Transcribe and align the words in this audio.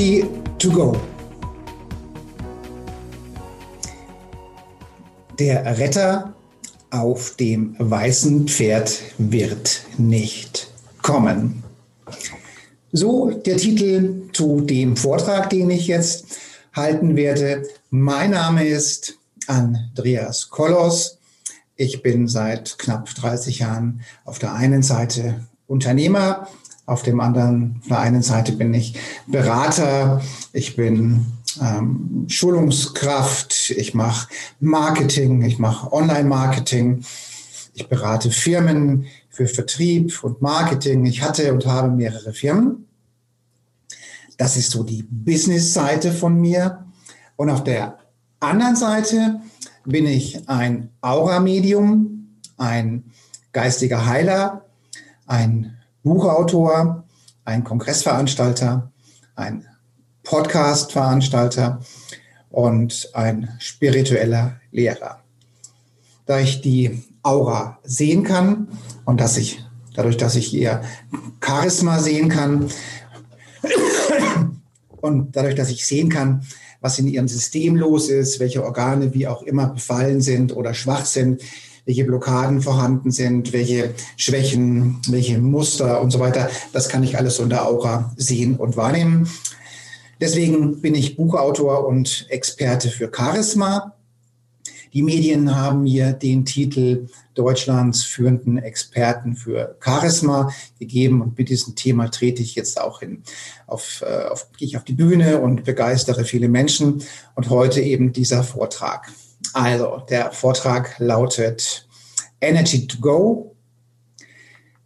Energy 0.00 0.24
to 0.58 0.70
go. 0.70 0.96
Der 5.38 5.78
Retter 5.78 6.34
auf 6.90 7.36
dem 7.36 7.76
weißen 7.78 8.48
Pferd 8.48 8.98
wird 9.18 9.82
nicht 9.98 10.68
kommen. 11.02 11.62
So 12.92 13.30
der 13.30 13.58
Titel 13.58 14.22
zu 14.32 14.62
dem 14.62 14.96
Vortrag, 14.96 15.50
den 15.50 15.70
ich 15.70 15.86
jetzt 15.86 16.38
halten 16.72 17.14
werde. 17.16 17.68
Mein 17.90 18.30
Name 18.30 18.66
ist 18.66 19.18
Andreas 19.46 20.48
Kollos. 20.48 21.18
Ich 21.76 22.02
bin 22.02 22.26
seit 22.26 22.78
knapp 22.78 23.14
30 23.14 23.60
Jahren 23.60 24.00
auf 24.24 24.38
der 24.38 24.54
einen 24.54 24.82
Seite 24.82 25.46
Unternehmer, 25.66 26.48
auf 26.90 27.02
dem 27.02 27.20
anderen, 27.20 27.76
auf 27.80 27.88
der 27.88 28.00
einen 28.00 28.22
Seite 28.22 28.52
bin 28.52 28.74
ich 28.74 28.98
Berater, 29.28 30.20
ich 30.52 30.74
bin 30.74 31.26
ähm, 31.62 32.24
Schulungskraft, 32.28 33.70
ich 33.70 33.94
mache 33.94 34.28
Marketing, 34.58 35.42
ich 35.42 35.58
mache 35.58 35.92
Online-Marketing, 35.92 37.04
ich 37.74 37.88
berate 37.88 38.30
Firmen 38.32 39.06
für 39.28 39.46
Vertrieb 39.46 40.22
und 40.24 40.42
Marketing. 40.42 41.06
Ich 41.06 41.22
hatte 41.22 41.52
und 41.54 41.64
habe 41.64 41.90
mehrere 41.90 42.32
Firmen. 42.32 42.86
Das 44.36 44.56
ist 44.56 44.72
so 44.72 44.82
die 44.82 45.04
Business-Seite 45.08 46.10
von 46.10 46.40
mir. 46.40 46.84
Und 47.36 47.50
auf 47.50 47.62
der 47.62 47.98
anderen 48.40 48.74
Seite 48.74 49.40
bin 49.84 50.06
ich 50.06 50.48
ein 50.48 50.90
Aura-Medium, 51.00 52.40
ein 52.56 53.04
geistiger 53.52 54.06
Heiler, 54.06 54.64
ein 55.26 55.79
Buchautor, 56.02 57.04
ein 57.44 57.62
Kongressveranstalter, 57.62 58.90
ein 59.34 59.66
Podcastveranstalter 60.22 61.80
und 62.48 63.10
ein 63.12 63.50
spiritueller 63.58 64.60
Lehrer. 64.70 65.20
Da 66.24 66.38
ich 66.38 66.62
die 66.62 67.04
Aura 67.22 67.78
sehen 67.82 68.22
kann 68.22 68.68
und 69.04 69.20
dass 69.20 69.36
ich 69.36 69.62
dadurch, 69.94 70.16
dass 70.16 70.36
ich 70.36 70.54
ihr 70.54 70.80
Charisma 71.44 71.98
sehen 71.98 72.30
kann 72.30 72.70
und 75.02 75.36
dadurch, 75.36 75.54
dass 75.54 75.68
ich 75.68 75.86
sehen 75.86 76.08
kann, 76.08 76.46
was 76.80 76.98
in 76.98 77.08
ihrem 77.08 77.28
System 77.28 77.76
los 77.76 78.08
ist, 78.08 78.40
welche 78.40 78.64
Organe 78.64 79.12
wie 79.12 79.26
auch 79.26 79.42
immer 79.42 79.66
befallen 79.66 80.22
sind 80.22 80.56
oder 80.56 80.72
schwach 80.72 81.04
sind, 81.04 81.42
welche 81.84 82.04
Blockaden 82.04 82.60
vorhanden 82.60 83.10
sind, 83.10 83.52
welche 83.52 83.94
Schwächen, 84.16 85.00
welche 85.08 85.38
Muster 85.38 86.00
und 86.00 86.10
so 86.10 86.20
weiter. 86.20 86.50
Das 86.72 86.88
kann 86.88 87.02
ich 87.02 87.16
alles 87.18 87.38
unter 87.38 87.66
Aura 87.66 88.12
sehen 88.16 88.56
und 88.56 88.76
wahrnehmen. 88.76 89.28
Deswegen 90.20 90.80
bin 90.82 90.94
ich 90.94 91.16
Buchautor 91.16 91.86
und 91.86 92.26
Experte 92.28 92.90
für 92.90 93.10
Charisma. 93.14 93.94
Die 94.92 95.02
Medien 95.02 95.56
haben 95.56 95.84
mir 95.84 96.12
den 96.12 96.44
Titel 96.44 97.06
Deutschlands 97.34 98.02
führenden 98.02 98.58
Experten 98.58 99.34
für 99.36 99.76
Charisma 99.82 100.52
gegeben 100.78 101.22
und 101.22 101.38
mit 101.38 101.48
diesem 101.48 101.76
Thema 101.76 102.10
trete 102.10 102.42
ich 102.42 102.54
jetzt 102.54 102.80
auch 102.80 103.00
hin, 103.00 103.22
auf, 103.66 104.02
äh, 104.04 104.24
auf, 104.24 104.50
gehe 104.58 104.68
ich 104.68 104.76
auf 104.76 104.84
die 104.84 104.92
Bühne 104.92 105.40
und 105.40 105.64
begeistere 105.64 106.24
viele 106.24 106.48
Menschen 106.48 107.02
und 107.34 107.48
heute 107.48 107.80
eben 107.80 108.12
dieser 108.12 108.42
Vortrag. 108.42 109.10
Also, 109.52 110.02
der 110.08 110.32
Vortrag 110.32 110.98
lautet 110.98 111.88
Energy 112.40 112.86
to 112.86 112.98
Go, 112.98 113.56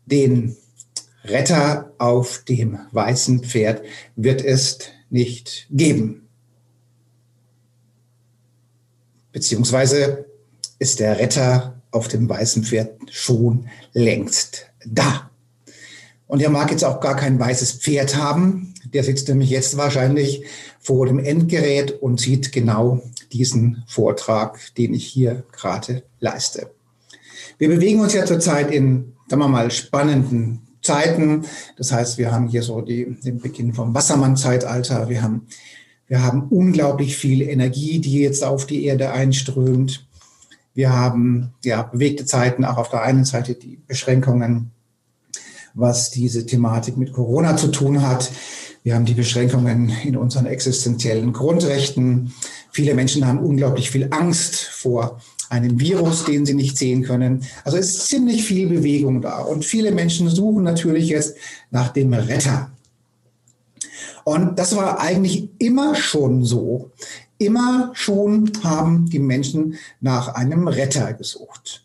den 0.07 0.57
Retter 1.25 1.93
auf 1.99 2.45
dem 2.45 2.79
weißen 2.93 3.45
Pferd 3.45 3.83
wird 4.17 4.45
es 4.45 4.79
nicht 5.11 5.67
geben. 5.71 6.29
Beziehungsweise 9.33 10.27
ist 10.79 11.01
der 11.01 11.19
Retter 11.19 11.83
auf 11.91 12.09
dem 12.09 12.29
weißen 12.29 12.65
Pferd 12.65 12.99
schon 13.11 13.69
längst 13.93 14.71
da. 14.87 15.31
Und 16.35 16.41
er 16.41 16.51
mag 16.51 16.73
jetzt 16.73 16.85
auch 16.85 16.99
gar 16.99 17.15
kein 17.15 17.39
weißes 17.39 17.75
Pferd 17.75 18.17
haben. 18.17 18.75
Der 18.93 19.05
sitzt 19.05 19.29
nämlich 19.29 19.51
jetzt 19.51 19.77
wahrscheinlich 19.77 20.43
vor 20.81 21.07
dem 21.07 21.21
Endgerät 21.21 21.93
und 22.03 22.19
sieht 22.19 22.51
genau 22.51 23.05
diesen 23.33 23.85
Vortrag, 23.87 24.59
den 24.77 24.95
ich 24.95 25.07
hier 25.07 25.45
gerade 25.53 26.03
leiste. 26.19 26.73
Wir 27.57 27.69
bewegen 27.69 28.01
uns 28.01 28.15
ja 28.15 28.25
zurzeit 28.25 28.73
in, 28.73 29.13
sagen 29.29 29.43
wir 29.43 29.49
mal, 29.49 29.71
spannenden 29.71 30.63
Zeiten. 30.83 31.45
Das 31.77 31.93
heißt, 31.93 32.19
wir 32.19 32.33
haben 32.33 32.49
hier 32.49 32.65
so 32.65 32.81
die, 32.81 33.17
den 33.25 33.39
Beginn 33.39 33.73
vom 33.73 33.95
Wassermann-Zeitalter. 33.95 35.09
Wir 35.09 35.23
haben, 35.23 35.47
wir 36.09 36.25
haben 36.25 36.49
unglaublich 36.49 37.17
viel 37.17 37.43
Energie, 37.43 38.01
die 38.01 38.19
jetzt 38.19 38.43
auf 38.43 38.67
die 38.67 38.87
Erde 38.87 39.13
einströmt. 39.13 40.05
Wir 40.75 40.93
haben 40.93 41.55
ja 41.63 41.85
bewegte 41.85 42.27
Zeiten, 42.27 42.65
auch 42.65 42.79
auf 42.79 42.91
der 42.91 43.03
einen 43.03 43.25
Seite 43.25 43.55
die 43.55 43.79
Beschränkungen, 43.87 44.73
was 45.75 46.11
diese 46.11 46.47
Thematik 46.47 46.97
mit 46.97 47.13
Corona 47.13 47.57
zu 47.57 47.69
tun 47.69 48.03
hat. 48.03 48.31
Wir 48.83 48.95
haben 48.95 49.07
die 49.07 49.15
Beschränkungen 49.15 49.93
in 50.05 50.17
unseren 50.17 50.47
existenziellen 50.47 51.33
Grundrechten. 51.33 52.33
Viele 52.71 52.95
Menschen 52.95 53.27
haben 53.27 53.39
unglaublich 53.39 53.91
viel 53.91 54.09
Angst 54.11 54.57
vor 54.57 55.21
einem 55.51 55.81
Virus, 55.81 56.25
den 56.25 56.47
sie 56.47 56.55
nicht 56.55 56.79
sehen 56.79 57.03
können. 57.03 57.45
Also 57.65 57.77
es 57.77 57.91
ist 57.91 58.09
ziemlich 58.09 58.45
viel 58.45 58.69
Bewegung 58.69 59.21
da. 59.21 59.41
Und 59.41 59.65
viele 59.65 59.93
Menschen 59.93 60.29
suchen 60.29 60.65
natürlich 60.65 61.09
jetzt 61.09 61.37
nach 61.71 61.89
dem 61.89 62.13
Retter. 62.13 62.71
Und 64.25 64.59
das 64.59 64.75
war 64.75 65.01
eigentlich 65.01 65.51
immer 65.59 65.95
schon 65.95 66.45
so. 66.45 66.91
Immer 67.39 67.91
schon 67.95 68.51
haben 68.63 69.09
die 69.11 69.19
Menschen 69.19 69.77
nach 70.01 70.29
einem 70.35 70.67
Retter 70.67 71.13
gesucht. 71.13 71.84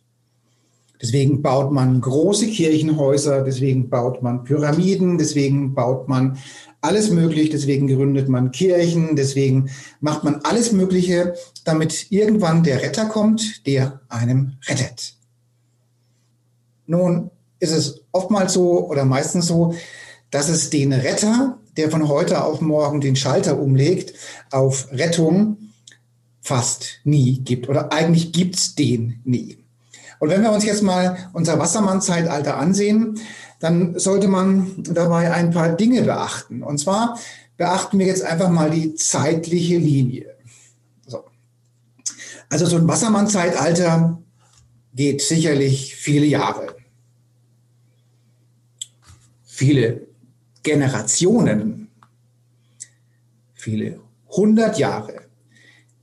Deswegen 1.01 1.41
baut 1.41 1.71
man 1.71 2.01
große 2.01 2.47
Kirchenhäuser, 2.47 3.41
deswegen 3.43 3.89
baut 3.89 4.21
man 4.21 4.43
Pyramiden, 4.43 5.17
deswegen 5.17 5.73
baut 5.73 6.09
man 6.09 6.37
alles 6.81 7.09
möglich, 7.09 7.49
deswegen 7.49 7.87
gründet 7.87 8.27
man 8.27 8.51
Kirchen, 8.51 9.15
deswegen 9.15 9.69
macht 10.01 10.23
man 10.23 10.41
alles 10.43 10.71
Mögliche, 10.71 11.35
damit 11.63 12.07
irgendwann 12.09 12.63
der 12.63 12.81
Retter 12.81 13.05
kommt, 13.05 13.65
der 13.65 14.01
einem 14.09 14.57
rettet. 14.67 15.15
Nun 16.85 17.31
ist 17.59 17.71
es 17.71 18.01
oftmals 18.11 18.53
so 18.53 18.87
oder 18.89 19.05
meistens 19.05 19.47
so, 19.47 19.75
dass 20.31 20.49
es 20.49 20.69
den 20.69 20.91
Retter, 20.91 21.59
der 21.77 21.91
von 21.91 22.07
heute 22.07 22.43
auf 22.43 22.61
morgen 22.61 22.99
den 22.99 23.15
Schalter 23.15 23.59
umlegt, 23.59 24.13
auf 24.51 24.91
Rettung 24.91 25.57
fast 26.41 26.99
nie 27.03 27.39
gibt. 27.39 27.69
Oder 27.69 27.91
eigentlich 27.91 28.31
gibt's 28.31 28.75
den 28.75 29.21
nie. 29.23 29.59
Und 30.19 30.29
wenn 30.29 30.43
wir 30.43 30.51
uns 30.51 30.65
jetzt 30.65 30.83
mal 30.83 31.29
unser 31.33 31.57
Wassermann-Zeitalter 31.59 32.57
ansehen, 32.57 33.19
dann 33.59 33.97
sollte 33.97 34.27
man 34.27 34.83
dabei 34.83 35.31
ein 35.31 35.51
paar 35.51 35.69
Dinge 35.69 36.03
beachten. 36.03 36.61
Und 36.63 36.77
zwar 36.77 37.17
beachten 37.57 37.99
wir 37.99 38.05
jetzt 38.05 38.23
einfach 38.23 38.49
mal 38.49 38.69
die 38.69 38.95
zeitliche 38.95 39.77
Linie. 39.77 40.35
So. 41.07 41.23
Also 42.49 42.65
so 42.65 42.77
ein 42.77 42.87
Wassermann-Zeitalter 42.87 44.21
geht 44.93 45.21
sicherlich 45.21 45.95
viele 45.95 46.25
Jahre. 46.25 46.75
Viele 49.45 50.07
Generationen, 50.63 51.89
viele 53.53 53.99
hundert 54.29 54.77
Jahre, 54.77 55.21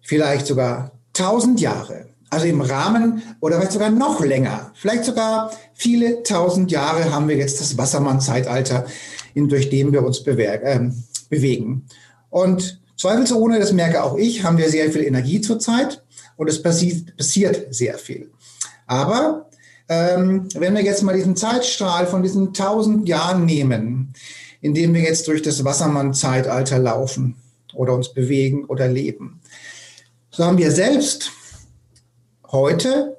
vielleicht 0.03 0.47
sogar 0.47 0.93
tausend 1.13 1.61
Jahre. 1.61 2.09
Also 2.29 2.47
im 2.47 2.61
Rahmen 2.61 3.23
oder 3.41 3.57
vielleicht 3.57 3.73
sogar 3.73 3.91
noch 3.91 4.21
länger, 4.25 4.73
vielleicht 4.75 5.05
sogar 5.05 5.53
viele 5.75 6.23
tausend 6.25 6.73
Jahre 6.73 7.13
haben 7.13 7.29
wir 7.29 7.37
jetzt 7.37 7.61
das 7.61 7.79
Wassermann-Zeitalter, 7.79 8.87
durch 9.35 9.71
dem 9.71 9.93
wir 9.93 10.05
uns 10.05 10.27
äh, 10.27 10.91
bewegen. 11.29 11.87
Und 12.31 12.81
zweifelsohne, 12.97 13.61
das 13.61 13.73
merke 13.73 14.03
auch 14.03 14.17
ich, 14.17 14.43
haben 14.43 14.59
wir 14.59 14.69
sehr 14.71 14.91
viel 14.91 15.05
Energie 15.05 15.41
zurzeit 15.41 16.03
und 16.37 16.49
es 16.49 16.63
passiert, 16.63 17.17
passiert 17.17 17.73
sehr 17.73 17.97
viel. 17.99 18.31
Aber 18.87 19.49
ähm, 19.89 20.49
wenn 20.55 20.75
wir 20.75 20.83
jetzt 20.83 21.03
mal 21.03 21.17
diesen 21.17 21.37
Zeitstrahl 21.37 22.07
von 22.07 22.23
diesen 22.23 22.53
tausend 22.53 23.09
Jahren 23.09 23.45
nehmen, 23.45 24.13
in 24.61 24.75
dem 24.75 24.95
wir 24.95 25.03
jetzt 25.03 25.29
durch 25.29 25.43
das 25.43 25.65
Wassermann-Zeitalter 25.65 26.79
laufen 26.79 27.37
oder 27.75 27.95
uns 27.95 28.13
bewegen 28.13 28.65
oder 28.65 28.89
leben. 28.89 29.41
So 30.31 30.45
haben 30.45 30.59
wir 30.59 30.71
selbst 30.71 31.31
heute 32.53 33.17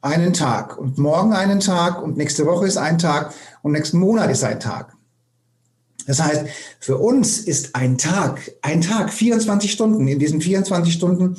einen 0.00 0.32
Tag 0.32 0.78
und 0.78 0.98
morgen 0.98 1.32
einen 1.32 1.60
Tag 1.60 2.02
und 2.02 2.16
nächste 2.16 2.46
Woche 2.46 2.66
ist 2.66 2.76
ein 2.76 2.98
Tag 2.98 3.34
und 3.62 3.72
nächsten 3.72 3.98
Monat 3.98 4.30
ist 4.30 4.44
ein 4.44 4.60
Tag. 4.60 4.96
Das 6.06 6.22
heißt, 6.22 6.46
für 6.80 6.96
uns 6.96 7.38
ist 7.38 7.74
ein 7.74 7.98
Tag, 7.98 8.50
ein 8.62 8.80
Tag, 8.80 9.12
24 9.12 9.70
Stunden. 9.70 10.08
In 10.08 10.18
diesen 10.18 10.40
24 10.40 10.92
Stunden 10.92 11.36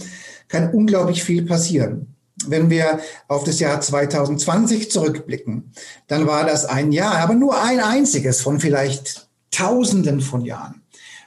kann 0.47 0.71
unglaublich 0.71 1.23
viel 1.23 1.43
passieren. 1.43 2.15
Wenn 2.45 2.69
wir 2.69 2.99
auf 3.27 3.43
das 3.43 3.59
Jahr 3.59 3.81
2020 3.81 4.91
zurückblicken, 4.91 5.73
dann 6.07 6.27
war 6.27 6.45
das 6.45 6.65
ein 6.65 6.91
Jahr, 6.91 7.15
aber 7.15 7.33
nur 7.33 7.61
ein 7.61 7.79
einziges 7.79 8.41
von 8.41 8.59
vielleicht 8.59 9.27
Tausenden 9.51 10.21
von 10.21 10.45
Jahren. 10.45 10.83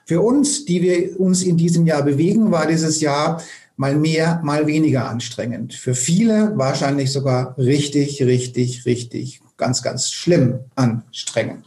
Für 0.07 0.21
uns, 0.21 0.65
die 0.65 0.81
wir 0.83 1.21
uns 1.21 1.43
in 1.43 1.57
diesem 1.57 1.87
Jahr 1.87 2.03
bewegen, 2.03 2.51
war 2.51 2.67
dieses 2.67 3.01
Jahr 3.01 3.43
mal 3.83 3.97
mehr, 3.97 4.41
mal 4.45 4.69
weniger 4.69 5.09
anstrengend. 5.09 5.75
Für 5.75 5.97
viele 5.97 6.57
wahrscheinlich 6.57 7.11
sogar 7.11 7.59
richtig, 7.59 8.23
richtig, 8.23 8.87
richtig, 8.87 9.41
ganz, 9.57 9.83
ganz 9.83 10.13
schlimm 10.13 10.61
anstrengend. 10.77 11.65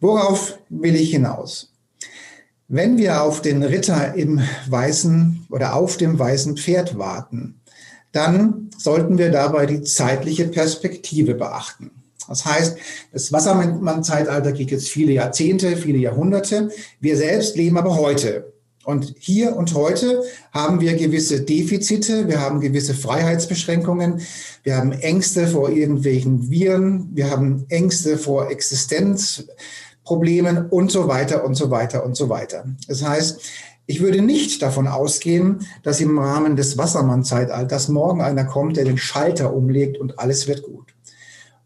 Worauf 0.00 0.58
will 0.68 0.94
ich 0.94 1.12
hinaus? 1.12 1.72
Wenn 2.68 2.98
wir 2.98 3.22
auf 3.22 3.40
den 3.40 3.62
Ritter 3.62 4.14
im 4.16 4.42
weißen 4.68 5.46
oder 5.48 5.76
auf 5.76 5.96
dem 5.96 6.18
weißen 6.18 6.58
Pferd 6.58 6.98
warten, 6.98 7.62
dann 8.12 8.68
sollten 8.76 9.16
wir 9.16 9.30
dabei 9.30 9.64
die 9.64 9.80
zeitliche 9.80 10.46
Perspektive 10.46 11.34
beachten. 11.34 11.90
Das 12.28 12.44
heißt, 12.44 12.76
das 13.12 13.32
Wassermann-Zeitalter 13.32 14.52
geht 14.52 14.70
jetzt 14.70 14.90
viele 14.90 15.12
Jahrzehnte, 15.12 15.74
viele 15.78 15.98
Jahrhunderte. 15.98 16.70
Wir 17.00 17.16
selbst 17.16 17.56
leben 17.56 17.78
aber 17.78 17.96
heute. 17.96 18.51
Und 18.84 19.14
hier 19.18 19.56
und 19.56 19.74
heute 19.74 20.22
haben 20.52 20.80
wir 20.80 20.94
gewisse 20.94 21.42
Defizite, 21.42 22.26
wir 22.26 22.40
haben 22.40 22.60
gewisse 22.60 22.94
Freiheitsbeschränkungen, 22.94 24.20
wir 24.64 24.76
haben 24.76 24.92
Ängste 24.92 25.46
vor 25.46 25.70
irgendwelchen 25.70 26.50
Viren, 26.50 27.08
wir 27.12 27.30
haben 27.30 27.64
Ängste 27.68 28.18
vor 28.18 28.50
Existenz, 28.50 29.44
Problemen 30.04 30.66
und 30.68 30.90
so 30.90 31.06
weiter 31.06 31.44
und 31.44 31.54
so 31.54 31.70
weiter 31.70 32.04
und 32.04 32.16
so 32.16 32.28
weiter. 32.28 32.64
Das 32.88 33.04
heißt, 33.04 33.40
ich 33.86 34.00
würde 34.00 34.20
nicht 34.20 34.62
davon 34.62 34.88
ausgehen, 34.88 35.66
dass 35.82 36.00
im 36.00 36.18
Rahmen 36.18 36.56
des 36.56 36.76
Wassermann-Zeitalters 36.76 37.88
morgen 37.88 38.20
einer 38.20 38.44
kommt, 38.44 38.76
der 38.76 38.84
den 38.84 38.98
Schalter 38.98 39.54
umlegt 39.54 39.98
und 39.98 40.18
alles 40.18 40.48
wird 40.48 40.62
gut. 40.62 40.94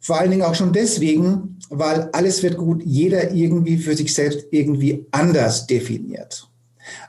Vor 0.01 0.19
allen 0.19 0.31
Dingen 0.31 0.43
auch 0.43 0.55
schon 0.55 0.73
deswegen, 0.73 1.59
weil 1.71 2.11
alles 2.13 2.43
wird 2.43 2.59
gut, 2.59 2.83
jeder 2.85 3.33
irgendwie 3.33 3.79
für 3.79 3.97
sich 3.97 4.15
selbst 4.15 4.47
irgendwie 4.51 5.07
anders 5.11 5.67
definiert. 5.67 6.49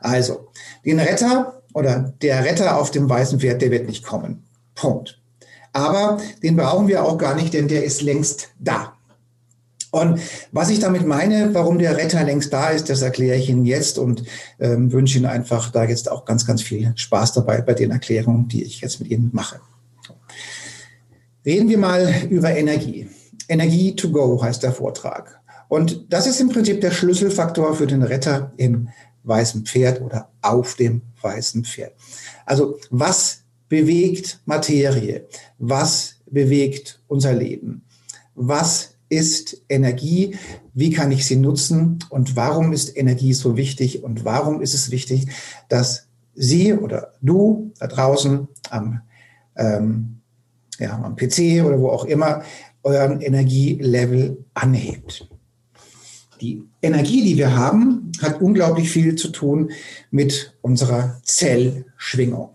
Also, 0.02 0.48
den 0.86 1.00
Retter 1.00 1.62
oder 1.74 2.14
der 2.22 2.44
Retter 2.44 2.80
auf 2.80 2.92
dem 2.92 3.10
weißen 3.10 3.40
Pferd, 3.40 3.62
der 3.62 3.72
wird 3.72 3.88
nicht 3.88 4.04
kommen. 4.04 4.46
Punkt. 4.76 5.22
Aber 5.74 6.18
den 6.42 6.56
brauchen 6.56 6.88
wir 6.88 7.04
auch 7.04 7.18
gar 7.18 7.36
nicht, 7.36 7.54
denn 7.54 7.68
der 7.68 7.84
ist 7.84 8.02
längst 8.02 8.50
da. 8.60 8.94
Und 9.92 10.20
was 10.52 10.70
ich 10.70 10.80
damit 10.80 11.06
meine, 11.06 11.54
warum 11.54 11.80
der 11.80 11.98
Retter 11.98 12.24
längst 12.24 12.52
da 12.52 12.70
ist, 12.70 12.90
das 12.90 13.02
erkläre 13.02 13.38
ich 13.38 13.50
Ihnen 13.50 13.66
jetzt 13.66 13.98
und 13.98 14.24
ähm, 14.60 14.92
wünsche 14.92 15.18
Ihnen 15.18 15.28
einfach 15.28 15.72
da 15.72 15.86
jetzt 15.86 16.12
auch 16.12 16.26
ganz, 16.26 16.46
ganz 16.46 16.62
viel 16.62 16.92
Spaß 16.96 17.34
dabei 17.34 17.62
bei 17.62 17.74
den 17.74 17.92
Erklärungen, 17.92 18.48
die 18.48 18.64
ich 18.64 18.82
jetzt 18.82 19.00
mit 19.00 19.10
Ihnen 19.10 19.30
mache. 19.34 19.60
Reden 21.46 21.70
wir 21.70 21.78
mal 21.78 22.14
über 22.30 22.56
Energie. 22.56 23.08
Energie 23.48 23.96
to 23.96 24.10
go 24.10 24.42
heißt 24.42 24.64
der 24.64 24.74
Vortrag. 24.74 25.40
Und 25.70 26.06
das 26.10 26.28
ist 26.28 26.42
im 26.42 26.50
Prinzip 26.50 26.82
der 26.82 26.92
Schlüsselfaktor 26.92 27.74
für 27.76 27.88
den 27.88 28.04
Retter 28.04 28.52
im 28.58 28.90
weißen 29.28 29.66
Pferd 29.66 30.02
oder 30.02 30.30
auf 30.42 30.76
dem 30.76 31.02
weißen 31.22 31.66
Pferd. 31.66 31.94
Also 32.46 32.78
was 32.90 33.44
bewegt 33.70 34.40
Materie? 34.46 35.28
Was 35.58 36.16
bewegt 36.26 37.02
unser 37.08 37.34
Leben? 37.34 37.84
Was 38.36 38.94
ist 39.10 39.62
Energie? 39.70 40.38
Wie 40.74 40.92
kann 40.92 41.12
ich 41.12 41.26
sie 41.26 41.38
nutzen? 41.38 42.00
Und 42.10 42.36
warum 42.36 42.74
ist 42.74 42.96
Energie 42.96 43.34
so 43.34 43.58
wichtig? 43.58 44.04
Und 44.04 44.26
warum 44.26 44.62
ist 44.62 44.74
es 44.74 44.92
wichtig, 44.92 45.28
dass 45.70 46.08
Sie 46.40 46.74
oder 46.74 47.14
du 47.20 47.72
da 47.80 47.88
draußen 47.88 48.48
am, 48.70 49.02
ähm, 49.56 50.22
ja, 50.78 50.92
am 50.92 51.16
PC 51.16 51.66
oder 51.66 51.80
wo 51.80 51.90
auch 51.90 52.06
immer 52.06 52.44
euren 52.84 53.22
Energielevel 53.22 54.46
anhebt? 54.54 55.28
Die 56.42 56.64
Energie, 56.82 57.24
die 57.24 57.38
wir 57.38 57.56
haben, 57.56 58.12
hat 58.22 58.42
unglaublich 58.42 58.90
viel 58.90 59.16
zu 59.16 59.30
tun 59.30 59.72
mit 60.12 60.54
unserer 60.62 61.20
Zellschwingung. 61.24 62.50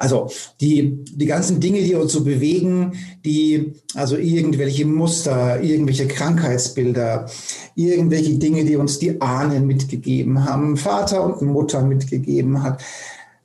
Also 0.00 0.30
die, 0.62 1.04
die 1.12 1.26
ganzen 1.26 1.60
Dinge, 1.60 1.82
die 1.82 1.94
uns 1.94 2.12
so 2.12 2.24
bewegen, 2.24 2.92
die, 3.22 3.74
also 3.94 4.16
irgendwelche 4.16 4.86
Muster, 4.86 5.62
irgendwelche 5.62 6.08
Krankheitsbilder, 6.08 7.28
irgendwelche 7.74 8.36
Dinge, 8.36 8.64
die 8.64 8.76
uns 8.76 8.98
die 8.98 9.20
Ahnen 9.20 9.66
mitgegeben 9.66 10.46
haben, 10.46 10.78
Vater 10.78 11.22
und 11.22 11.46
Mutter 11.46 11.82
mitgegeben 11.82 12.62
hat, 12.62 12.82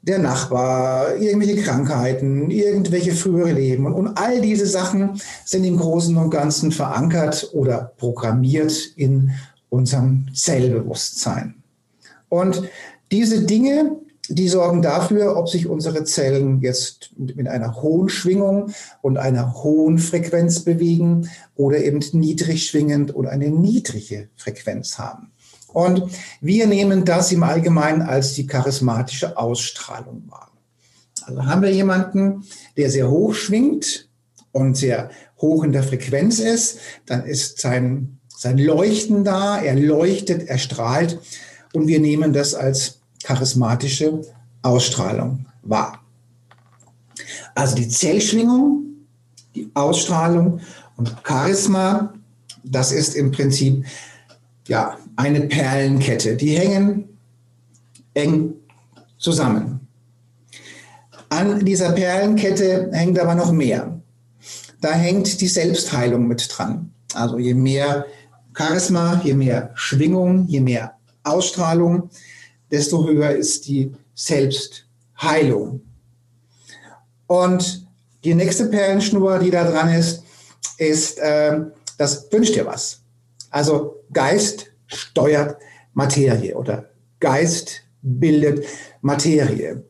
der 0.07 0.19
Nachbar, 0.19 1.17
irgendwelche 1.17 1.61
Krankheiten, 1.63 2.51
irgendwelche 2.51 3.13
frühere 3.13 3.51
Leben. 3.51 3.87
Und, 3.87 3.93
und 3.93 4.07
all 4.17 4.39
diese 4.39 4.67
Sachen 4.67 5.19
sind 5.45 5.63
im 5.63 5.77
Großen 5.77 6.15
und 6.15 6.29
Ganzen 6.29 6.71
verankert 6.71 7.49
oder 7.53 7.93
programmiert 7.97 8.91
in 8.95 9.31
unserem 9.69 10.27
Zellbewusstsein. 10.33 11.55
Und 12.29 12.63
diese 13.11 13.45
Dinge, 13.45 13.97
die 14.29 14.47
sorgen 14.47 14.81
dafür, 14.81 15.37
ob 15.37 15.49
sich 15.49 15.67
unsere 15.67 16.03
Zellen 16.03 16.61
jetzt 16.61 17.11
mit 17.17 17.47
einer 17.47 17.81
hohen 17.81 18.09
Schwingung 18.09 18.71
und 19.01 19.17
einer 19.17 19.63
hohen 19.63 19.97
Frequenz 19.97 20.61
bewegen 20.61 21.29
oder 21.55 21.79
eben 21.83 21.99
niedrig 22.13 22.67
schwingend 22.67 23.15
oder 23.15 23.31
eine 23.31 23.49
niedrige 23.49 24.29
Frequenz 24.35 24.97
haben. 24.97 25.31
Und 25.75 26.09
wir 26.39 26.67
nehmen 26.67 27.03
das 27.03 27.33
im 27.33 27.43
Allgemeinen 27.43 28.01
als 28.01 28.33
die 28.33 28.47
charismatische 28.47 29.37
Ausstrahlung 29.37 30.23
wahr. 30.29 30.49
Also 31.23 31.45
haben 31.45 31.63
wir 31.63 31.71
jemanden, 31.71 32.45
der 32.77 32.89
sehr 32.89 33.09
hoch 33.09 33.33
schwingt 33.33 34.07
und 34.53 34.77
sehr 34.77 35.09
hoch 35.41 35.65
in 35.65 35.73
der 35.73 35.83
Frequenz 35.83 36.39
ist, 36.39 36.79
dann 37.07 37.25
ist 37.25 37.59
sein, 37.59 38.19
sein 38.29 38.57
Leuchten 38.57 39.25
da, 39.25 39.57
er 39.57 39.75
leuchtet, 39.75 40.47
er 40.47 40.59
strahlt 40.59 41.19
und 41.73 41.87
wir 41.87 41.99
nehmen 41.99 42.31
das 42.31 42.53
als 42.53 43.01
charismatische 43.21 44.21
Ausstrahlung 44.61 45.45
wahr. 45.61 45.99
Also 47.53 47.75
die 47.75 47.89
Zellschwingung, 47.89 48.85
die 49.53 49.69
Ausstrahlung 49.73 50.61
und 50.95 51.13
Charisma, 51.27 52.13
das 52.63 52.93
ist 52.93 53.13
im 53.13 53.31
Prinzip 53.31 53.83
ja 54.69 54.97
eine 55.15 55.41
Perlenkette. 55.41 56.35
Die 56.35 56.57
hängen 56.57 57.17
eng 58.13 58.53
zusammen. 59.17 59.87
An 61.29 61.65
dieser 61.65 61.91
Perlenkette 61.91 62.89
hängt 62.91 63.19
aber 63.19 63.35
noch 63.35 63.51
mehr. 63.51 63.99
Da 64.81 64.93
hängt 64.93 65.41
die 65.41 65.47
Selbstheilung 65.47 66.27
mit 66.27 66.47
dran. 66.51 66.91
Also 67.13 67.37
je 67.37 67.53
mehr 67.53 68.05
Charisma, 68.53 69.21
je 69.23 69.33
mehr 69.33 69.71
Schwingung, 69.73 70.47
je 70.47 70.61
mehr 70.61 70.95
Ausstrahlung, 71.23 72.09
desto 72.71 73.07
höher 73.07 73.31
ist 73.31 73.67
die 73.67 73.91
Selbstheilung. 74.13 75.81
Und 77.27 77.87
die 78.23 78.33
nächste 78.33 78.67
Perlenschnur, 78.67 79.39
die 79.39 79.51
da 79.51 79.69
dran 79.69 79.93
ist, 79.93 80.23
ist, 80.77 81.17
äh, 81.19 81.59
das 81.97 82.31
wünscht 82.31 82.55
dir 82.55 82.65
was. 82.65 83.01
Also 83.49 84.03
Geist 84.11 84.71
steuert 84.87 85.57
Materie 85.93 86.55
oder 86.55 86.89
Geist 87.19 87.81
bildet 88.01 88.65
Materie. 89.01 89.83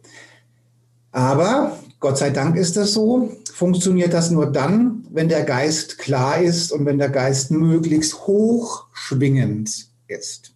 Aber 1.11 1.77
Gott 1.99 2.17
sei 2.17 2.29
Dank 2.29 2.55
ist 2.55 2.77
das 2.77 2.93
so, 2.93 3.31
funktioniert 3.53 4.13
das 4.13 4.31
nur 4.31 4.51
dann, 4.51 5.05
wenn 5.11 5.29
der 5.29 5.43
Geist 5.43 5.97
klar 5.97 6.39
ist 6.41 6.71
und 6.71 6.85
wenn 6.85 6.97
der 6.97 7.09
Geist 7.09 7.51
möglichst 7.51 8.27
hoch 8.27 8.87
schwingend 8.93 9.87
ist. 10.07 10.51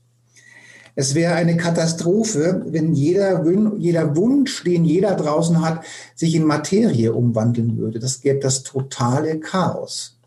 Es 0.96 1.16
wäre 1.16 1.36
eine 1.36 1.56
Katastrophe, 1.56 2.62
wenn 2.68 2.94
jeder, 2.94 3.46
jeder 3.78 4.18
Wunsch, 4.18 4.66
den 4.66 4.84
jeder 4.84 5.16
draußen 5.16 5.62
hat, 5.62 5.86
sich 6.14 6.36
in 6.36 6.44
Materie 6.44 7.14
umwandeln 7.14 7.78
würde. 7.78 8.00
Das 8.00 8.20
gäbe 8.20 8.40
das 8.40 8.64
totale 8.64 9.40
Chaos. 9.40 10.19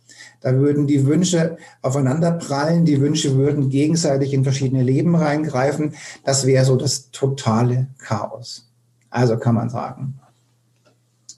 Da 0.43 0.55
würden 0.55 0.87
die 0.87 1.07
Wünsche 1.07 1.57
aufeinander 1.83 2.33
prallen, 2.33 2.85
die 2.85 3.01
Wünsche 3.01 3.37
würden 3.37 3.71
gegenseitig 3.71 4.33
in 4.33 4.43
verschiedene 4.43 4.83
Leben 4.83 5.15
reingreifen. 5.15 5.95
Das 6.25 6.47
wäre 6.47 6.65
so 6.65 6.77
das 6.77 7.11
totale 7.13 7.87
Chaos. 7.99 8.69
Also 9.11 9.37
kann 9.37 9.55
man 9.55 9.71
sagen, 9.71 10.19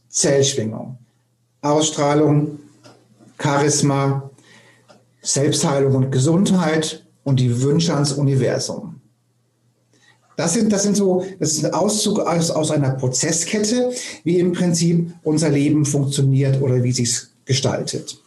Zellschwingung, 0.08 0.98
Ausstrahlung, 1.60 2.60
Charisma, 3.38 4.30
Selbstheilung 5.20 5.94
und 5.96 6.10
Gesundheit 6.10 7.04
und 7.24 7.40
die 7.40 7.62
Wünsche 7.62 7.94
ans 7.94 8.12
Universum. 8.12 9.00
Das 10.36 10.54
sind, 10.54 10.72
das 10.72 10.82
sind 10.82 10.96
so, 10.96 11.24
das 11.38 11.52
ist 11.52 11.64
ein 11.64 11.74
Auszug 11.74 12.20
aus, 12.20 12.50
aus 12.50 12.70
einer 12.70 12.90
Prozesskette, 12.90 13.92
wie 14.24 14.38
im 14.38 14.52
Prinzip 14.52 15.12
unser 15.22 15.48
Leben 15.48 15.84
funktioniert 15.84 16.60
oder 16.60 16.82
wie 16.82 16.92
sich 16.92 17.22
gestaltet. 17.44 18.23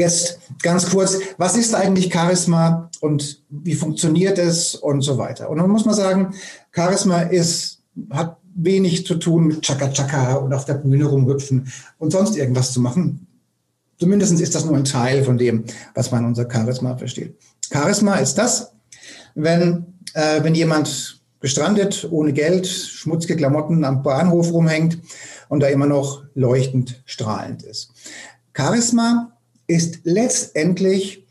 Jetzt 0.00 0.38
ganz 0.62 0.88
kurz, 0.88 1.18
was 1.36 1.58
ist 1.58 1.74
eigentlich 1.74 2.10
Charisma 2.10 2.88
und 3.00 3.42
wie 3.50 3.74
funktioniert 3.74 4.38
es 4.38 4.74
und 4.74 5.02
so 5.02 5.18
weiter. 5.18 5.50
Und 5.50 5.58
dann 5.58 5.68
muss 5.68 5.84
man 5.84 5.94
sagen, 5.94 6.34
Charisma 6.74 7.20
ist, 7.20 7.82
hat 8.08 8.38
wenig 8.54 9.04
zu 9.04 9.16
tun 9.16 9.48
mit 9.48 9.60
Chaka 9.60 9.88
Chaka 9.92 10.36
und 10.36 10.54
auf 10.54 10.64
der 10.64 10.74
Bühne 10.74 11.04
rumhüpfen 11.04 11.70
und 11.98 12.12
sonst 12.12 12.34
irgendwas 12.34 12.72
zu 12.72 12.80
machen. 12.80 13.26
Zumindest 13.98 14.40
ist 14.40 14.54
das 14.54 14.64
nur 14.64 14.74
ein 14.74 14.86
Teil 14.86 15.22
von 15.22 15.36
dem, 15.36 15.64
was 15.94 16.10
man 16.10 16.24
unser 16.24 16.50
Charisma 16.50 16.96
versteht. 16.96 17.36
Charisma 17.70 18.14
ist 18.14 18.36
das, 18.36 18.72
wenn, 19.34 19.84
äh, 20.14 20.42
wenn 20.42 20.54
jemand 20.54 21.20
gestrandet, 21.40 22.08
ohne 22.10 22.32
Geld, 22.32 22.66
schmutzige 22.66 23.36
Klamotten 23.36 23.84
am 23.84 24.02
Bahnhof 24.02 24.50
rumhängt 24.50 24.98
und 25.50 25.60
da 25.60 25.66
immer 25.66 25.86
noch 25.86 26.22
leuchtend 26.34 27.02
strahlend 27.04 27.64
ist. 27.64 27.92
Charisma 28.54 29.36
ist 29.70 30.00
letztendlich 30.02 31.24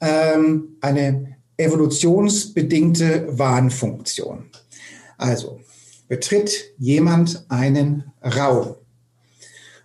ähm, 0.00 0.76
eine 0.80 1.36
evolutionsbedingte 1.58 3.38
Warnfunktion. 3.38 4.46
Also 5.18 5.60
betritt 6.08 6.72
jemand 6.78 7.44
einen 7.50 8.10
Raum 8.22 8.76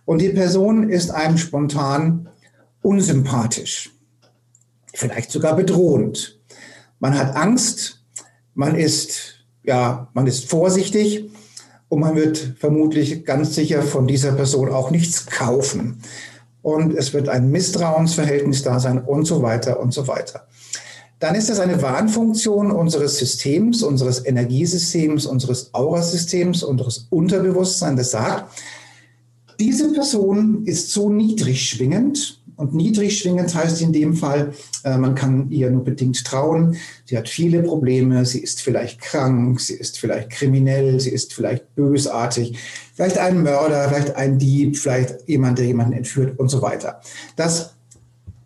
und 0.06 0.22
die 0.22 0.30
Person 0.30 0.88
ist 0.88 1.10
einem 1.10 1.36
spontan 1.36 2.30
unsympathisch, 2.80 3.90
vielleicht 4.94 5.30
sogar 5.30 5.54
bedrohend. 5.54 6.40
Man 7.00 7.16
hat 7.16 7.36
Angst, 7.36 8.02
man 8.54 8.74
ist, 8.74 9.44
ja, 9.64 10.08
man 10.14 10.26
ist 10.26 10.48
vorsichtig 10.48 11.30
und 11.90 12.00
man 12.00 12.16
wird 12.16 12.54
vermutlich 12.58 13.26
ganz 13.26 13.54
sicher 13.54 13.82
von 13.82 14.06
dieser 14.06 14.32
Person 14.32 14.70
auch 14.70 14.90
nichts 14.90 15.26
kaufen 15.26 16.00
und 16.74 16.94
es 16.94 17.12
wird 17.14 17.28
ein 17.28 17.50
Misstrauensverhältnis 17.50 18.62
da 18.62 18.78
sein 18.78 19.02
und 19.02 19.24
so 19.24 19.42
weiter 19.42 19.80
und 19.80 19.94
so 19.94 20.06
weiter. 20.06 20.46
Dann 21.18 21.34
ist 21.34 21.48
das 21.50 21.58
eine 21.58 21.82
Warnfunktion 21.82 22.70
unseres 22.70 23.18
Systems, 23.18 23.82
unseres 23.82 24.24
Energiesystems, 24.24 25.26
unseres 25.26 25.74
Aurasystems, 25.74 26.62
unseres 26.62 27.06
Unterbewusstseins, 27.10 27.98
das 27.98 28.10
sagt, 28.12 28.60
diese 29.58 29.92
Person 29.92 30.64
ist 30.66 30.92
so 30.92 31.10
niedrig 31.10 31.68
schwingend, 31.68 32.37
und 32.58 32.74
niedrig 32.74 33.16
schwingend 33.16 33.54
heißt 33.54 33.80
in 33.82 33.92
dem 33.92 34.14
Fall, 34.14 34.52
äh, 34.82 34.98
man 34.98 35.14
kann 35.14 35.48
ihr 35.48 35.70
nur 35.70 35.84
bedingt 35.84 36.24
trauen. 36.24 36.76
Sie 37.04 37.16
hat 37.16 37.28
viele 37.28 37.62
Probleme, 37.62 38.26
sie 38.26 38.40
ist 38.40 38.60
vielleicht 38.60 39.00
krank, 39.00 39.60
sie 39.60 39.74
ist 39.74 40.00
vielleicht 40.00 40.30
kriminell, 40.30 40.98
sie 40.98 41.10
ist 41.10 41.32
vielleicht 41.32 41.76
bösartig, 41.76 42.58
vielleicht 42.94 43.16
ein 43.16 43.44
Mörder, 43.44 43.88
vielleicht 43.88 44.16
ein 44.16 44.40
Dieb, 44.40 44.76
vielleicht 44.76 45.28
jemand, 45.28 45.58
der 45.58 45.66
jemanden 45.66 45.92
entführt 45.92 46.36
und 46.40 46.48
so 46.48 46.60
weiter. 46.60 47.00
Das 47.36 47.76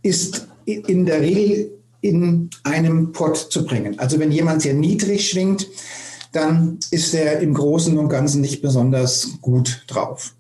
ist 0.03 0.47
in 0.67 1.07
der 1.07 1.23
Regel 1.23 1.71
in 2.03 2.51
einem 2.65 3.13
Pott 3.13 3.39
zu 3.39 3.65
bringen. 3.65 3.99
Also 3.99 4.19
wenn 4.19 4.31
jemand 4.31 4.61
sehr 4.61 4.75
niedrig 4.75 5.31
schwingt, 5.31 5.69
dann 6.33 6.79
ist 6.91 7.15
er 7.15 7.41
im 7.41 7.55
Großen 7.55 7.97
und 7.97 8.11
Ganzen 8.11 8.43
nicht 8.43 8.61
besonders 8.61 9.39
gut 9.41 9.85
drauf. 9.87 10.35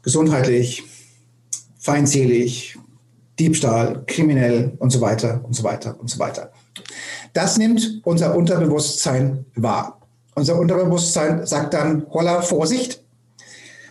Gesundheitlich, 0.00 0.84
feindselig, 1.78 2.78
Diebstahl, 3.38 4.04
kriminell 4.06 4.72
und 4.78 4.90
so 4.90 5.00
weiter 5.00 5.40
und 5.44 5.54
so 5.54 5.62
weiter 5.62 5.98
und 6.00 6.08
so 6.08 6.18
weiter. 6.18 6.52
Das 7.32 7.58
nimmt 7.58 8.00
unser 8.04 8.34
Unterbewusstsein 8.34 9.44
wahr. 9.54 10.00
Unser 10.34 10.58
Unterbewusstsein 10.58 11.46
sagt 11.46 11.74
dann, 11.74 12.06
holla, 12.10 12.42
Vorsicht. 12.42 13.02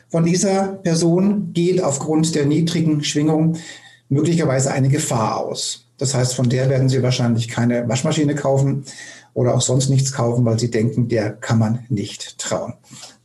Von 0.10 0.26
dieser 0.26 0.68
Person 0.68 1.54
geht 1.54 1.84
aufgrund 1.84 2.36
der 2.36 2.46
niedrigen 2.46 3.04
Schwingung 3.04 3.58
möglicherweise 4.10 4.72
eine 4.72 4.90
Gefahr 4.90 5.38
aus. 5.38 5.88
Das 5.98 6.14
heißt, 6.14 6.36
von 6.36 6.50
der 6.50 6.70
werden 6.70 6.90
Sie 6.90 7.02
wahrscheinlich 7.02 7.48
keine 7.48 7.88
Waschmaschine 7.88 8.36
kaufen 8.36 8.86
oder 9.34 9.56
auch 9.56 9.62
sonst 9.62 9.90
nichts 9.90 10.12
kaufen, 10.12 10.46
weil 10.46 10.60
Sie 10.60 10.72
denken, 10.72 11.08
der 11.08 11.32
kann 11.32 11.60
man 11.60 11.86
nicht 11.90 12.38
trauen. 12.38 12.74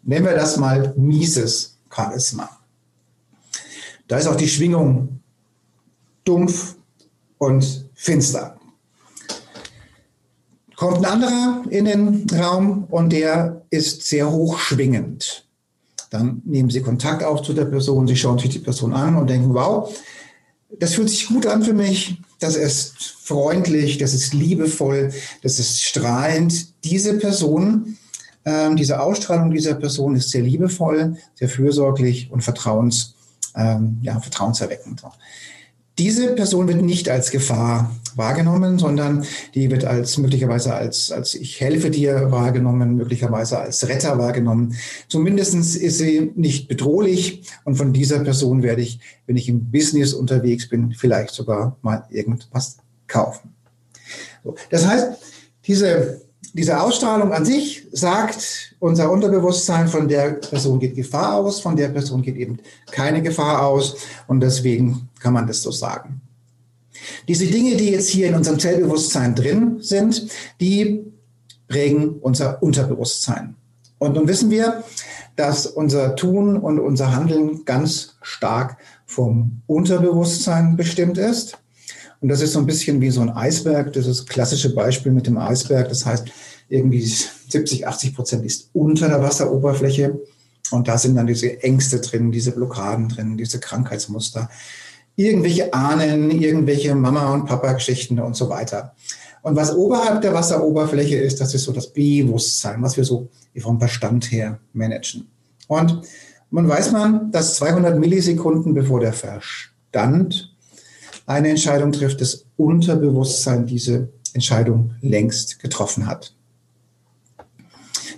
Nennen 0.02 0.26
wir 0.26 0.34
das 0.34 0.56
mal 0.56 0.94
mieses 0.96 1.78
Charisma. 1.94 2.48
Da 4.08 4.18
ist 4.18 4.26
auch 4.26 4.36
die 4.36 4.48
Schwingung 4.48 5.19
dumpf 6.24 6.76
und 7.38 7.88
finster. 7.94 8.56
Kommt 10.76 10.98
ein 10.98 11.04
anderer 11.04 11.62
in 11.68 11.84
den 11.84 12.26
Raum 12.32 12.84
und 12.90 13.10
der 13.10 13.62
ist 13.70 14.02
sehr 14.02 14.30
hochschwingend. 14.30 15.46
Dann 16.10 16.42
nehmen 16.44 16.70
Sie 16.70 16.80
Kontakt 16.80 17.22
auf 17.22 17.42
zu 17.42 17.52
der 17.52 17.66
Person, 17.66 18.08
Sie 18.08 18.16
schauen 18.16 18.38
sich 18.38 18.50
die 18.50 18.58
Person 18.58 18.94
an 18.94 19.16
und 19.16 19.28
denken, 19.28 19.54
wow, 19.54 19.94
das 20.78 20.94
fühlt 20.94 21.10
sich 21.10 21.28
gut 21.28 21.46
an 21.46 21.62
für 21.62 21.72
mich, 21.72 22.20
das 22.38 22.56
ist 22.56 22.94
freundlich, 23.22 23.98
das 23.98 24.14
ist 24.14 24.32
liebevoll, 24.32 25.12
das 25.42 25.58
ist 25.58 25.82
strahlend. 25.82 26.84
Diese 26.84 27.18
Person, 27.18 27.98
äh, 28.44 28.74
diese 28.74 29.00
Ausstrahlung 29.00 29.50
dieser 29.50 29.74
Person 29.74 30.16
ist 30.16 30.30
sehr 30.30 30.42
liebevoll, 30.42 31.16
sehr 31.34 31.48
fürsorglich 31.48 32.30
und 32.30 32.42
vertrauens, 32.42 33.14
ähm, 33.54 33.98
ja, 34.02 34.18
vertrauenserweckend. 34.18 35.02
Diese 36.00 36.34
Person 36.34 36.66
wird 36.66 36.80
nicht 36.80 37.10
als 37.10 37.30
Gefahr 37.30 37.94
wahrgenommen, 38.16 38.78
sondern 38.78 39.26
die 39.54 39.70
wird 39.70 39.84
als 39.84 40.16
möglicherweise 40.16 40.74
als, 40.74 41.12
als 41.12 41.34
ich 41.34 41.60
helfe 41.60 41.90
dir 41.90 42.30
wahrgenommen, 42.30 42.96
möglicherweise 42.96 43.58
als 43.58 43.86
Retter 43.86 44.16
wahrgenommen. 44.16 44.74
Zumindest 45.08 45.54
ist 45.54 45.98
sie 45.98 46.32
nicht 46.36 46.68
bedrohlich 46.68 47.42
und 47.64 47.74
von 47.76 47.92
dieser 47.92 48.20
Person 48.20 48.62
werde 48.62 48.80
ich, 48.80 48.98
wenn 49.26 49.36
ich 49.36 49.46
im 49.50 49.70
Business 49.70 50.14
unterwegs 50.14 50.70
bin, 50.70 50.94
vielleicht 50.94 51.34
sogar 51.34 51.76
mal 51.82 52.06
irgendwas 52.08 52.78
kaufen. 53.06 53.54
So, 54.42 54.54
das 54.70 54.86
heißt, 54.86 55.18
diese 55.66 56.22
diese 56.52 56.80
Ausstrahlung 56.80 57.32
an 57.32 57.44
sich 57.44 57.86
sagt 57.92 58.74
unser 58.78 59.10
Unterbewusstsein, 59.10 59.88
von 59.88 60.08
der 60.08 60.32
Person 60.32 60.80
geht 60.80 60.96
Gefahr 60.96 61.34
aus, 61.34 61.60
von 61.60 61.76
der 61.76 61.88
Person 61.88 62.22
geht 62.22 62.36
eben 62.36 62.58
keine 62.90 63.22
Gefahr 63.22 63.64
aus 63.64 63.96
und 64.26 64.40
deswegen 64.40 65.08
kann 65.20 65.34
man 65.34 65.46
das 65.46 65.62
so 65.62 65.70
sagen. 65.70 66.20
Diese 67.28 67.46
Dinge, 67.46 67.76
die 67.76 67.90
jetzt 67.90 68.08
hier 68.08 68.28
in 68.28 68.34
unserem 68.34 68.58
Zellbewusstsein 68.58 69.34
drin 69.34 69.76
sind, 69.80 70.28
die 70.60 71.04
prägen 71.68 72.16
unser 72.20 72.62
Unterbewusstsein. 72.62 73.54
Und 73.98 74.14
nun 74.14 74.26
wissen 74.26 74.50
wir, 74.50 74.82
dass 75.36 75.66
unser 75.66 76.16
Tun 76.16 76.56
und 76.56 76.78
unser 76.78 77.14
Handeln 77.14 77.64
ganz 77.64 78.16
stark 78.22 78.76
vom 79.06 79.62
Unterbewusstsein 79.66 80.76
bestimmt 80.76 81.18
ist. 81.18 81.58
Und 82.20 82.28
das 82.28 82.42
ist 82.42 82.52
so 82.52 82.58
ein 82.58 82.66
bisschen 82.66 83.00
wie 83.00 83.10
so 83.10 83.22
ein 83.22 83.30
Eisberg. 83.30 83.92
Das 83.92 84.06
ist 84.06 84.20
das 84.20 84.26
klassische 84.26 84.74
Beispiel 84.74 85.12
mit 85.12 85.26
dem 85.26 85.38
Eisberg. 85.38 85.88
Das 85.88 86.04
heißt, 86.04 86.28
irgendwie 86.68 87.02
70, 87.02 87.86
80 87.86 88.14
Prozent 88.14 88.44
ist 88.44 88.68
unter 88.72 89.08
der 89.08 89.22
Wasseroberfläche. 89.22 90.20
Und 90.70 90.86
da 90.86 90.98
sind 90.98 91.16
dann 91.16 91.26
diese 91.26 91.62
Ängste 91.62 92.00
drin, 92.00 92.30
diese 92.30 92.52
Blockaden 92.52 93.08
drin, 93.08 93.36
diese 93.36 93.58
Krankheitsmuster, 93.58 94.48
irgendwelche 95.16 95.72
Ahnen, 95.74 96.30
irgendwelche 96.30 96.94
Mama- 96.94 97.32
und 97.32 97.46
Papa-Geschichten 97.46 98.20
und 98.20 98.36
so 98.36 98.48
weiter. 98.48 98.94
Und 99.42 99.56
was 99.56 99.74
oberhalb 99.74 100.20
der 100.20 100.34
Wasseroberfläche 100.34 101.16
ist, 101.16 101.40
das 101.40 101.54
ist 101.54 101.64
so 101.64 101.72
das 101.72 101.92
Bewusstsein, 101.92 102.82
was 102.82 102.96
wir 102.96 103.04
so 103.04 103.28
vom 103.58 103.78
Verstand 103.78 104.30
her 104.30 104.58
managen. 104.72 105.26
Und 105.66 106.02
man 106.50 106.68
weiß 106.68 106.92
man, 106.92 107.32
dass 107.32 107.56
200 107.56 107.98
Millisekunden 107.98 108.74
bevor 108.74 109.00
der 109.00 109.12
Verstand 109.12 110.49
eine 111.30 111.48
Entscheidung 111.48 111.92
trifft, 111.92 112.20
das 112.20 112.44
Unterbewusstsein 112.56 113.66
diese 113.66 114.08
Entscheidung 114.34 114.94
längst 115.00 115.60
getroffen 115.60 116.06
hat. 116.06 116.34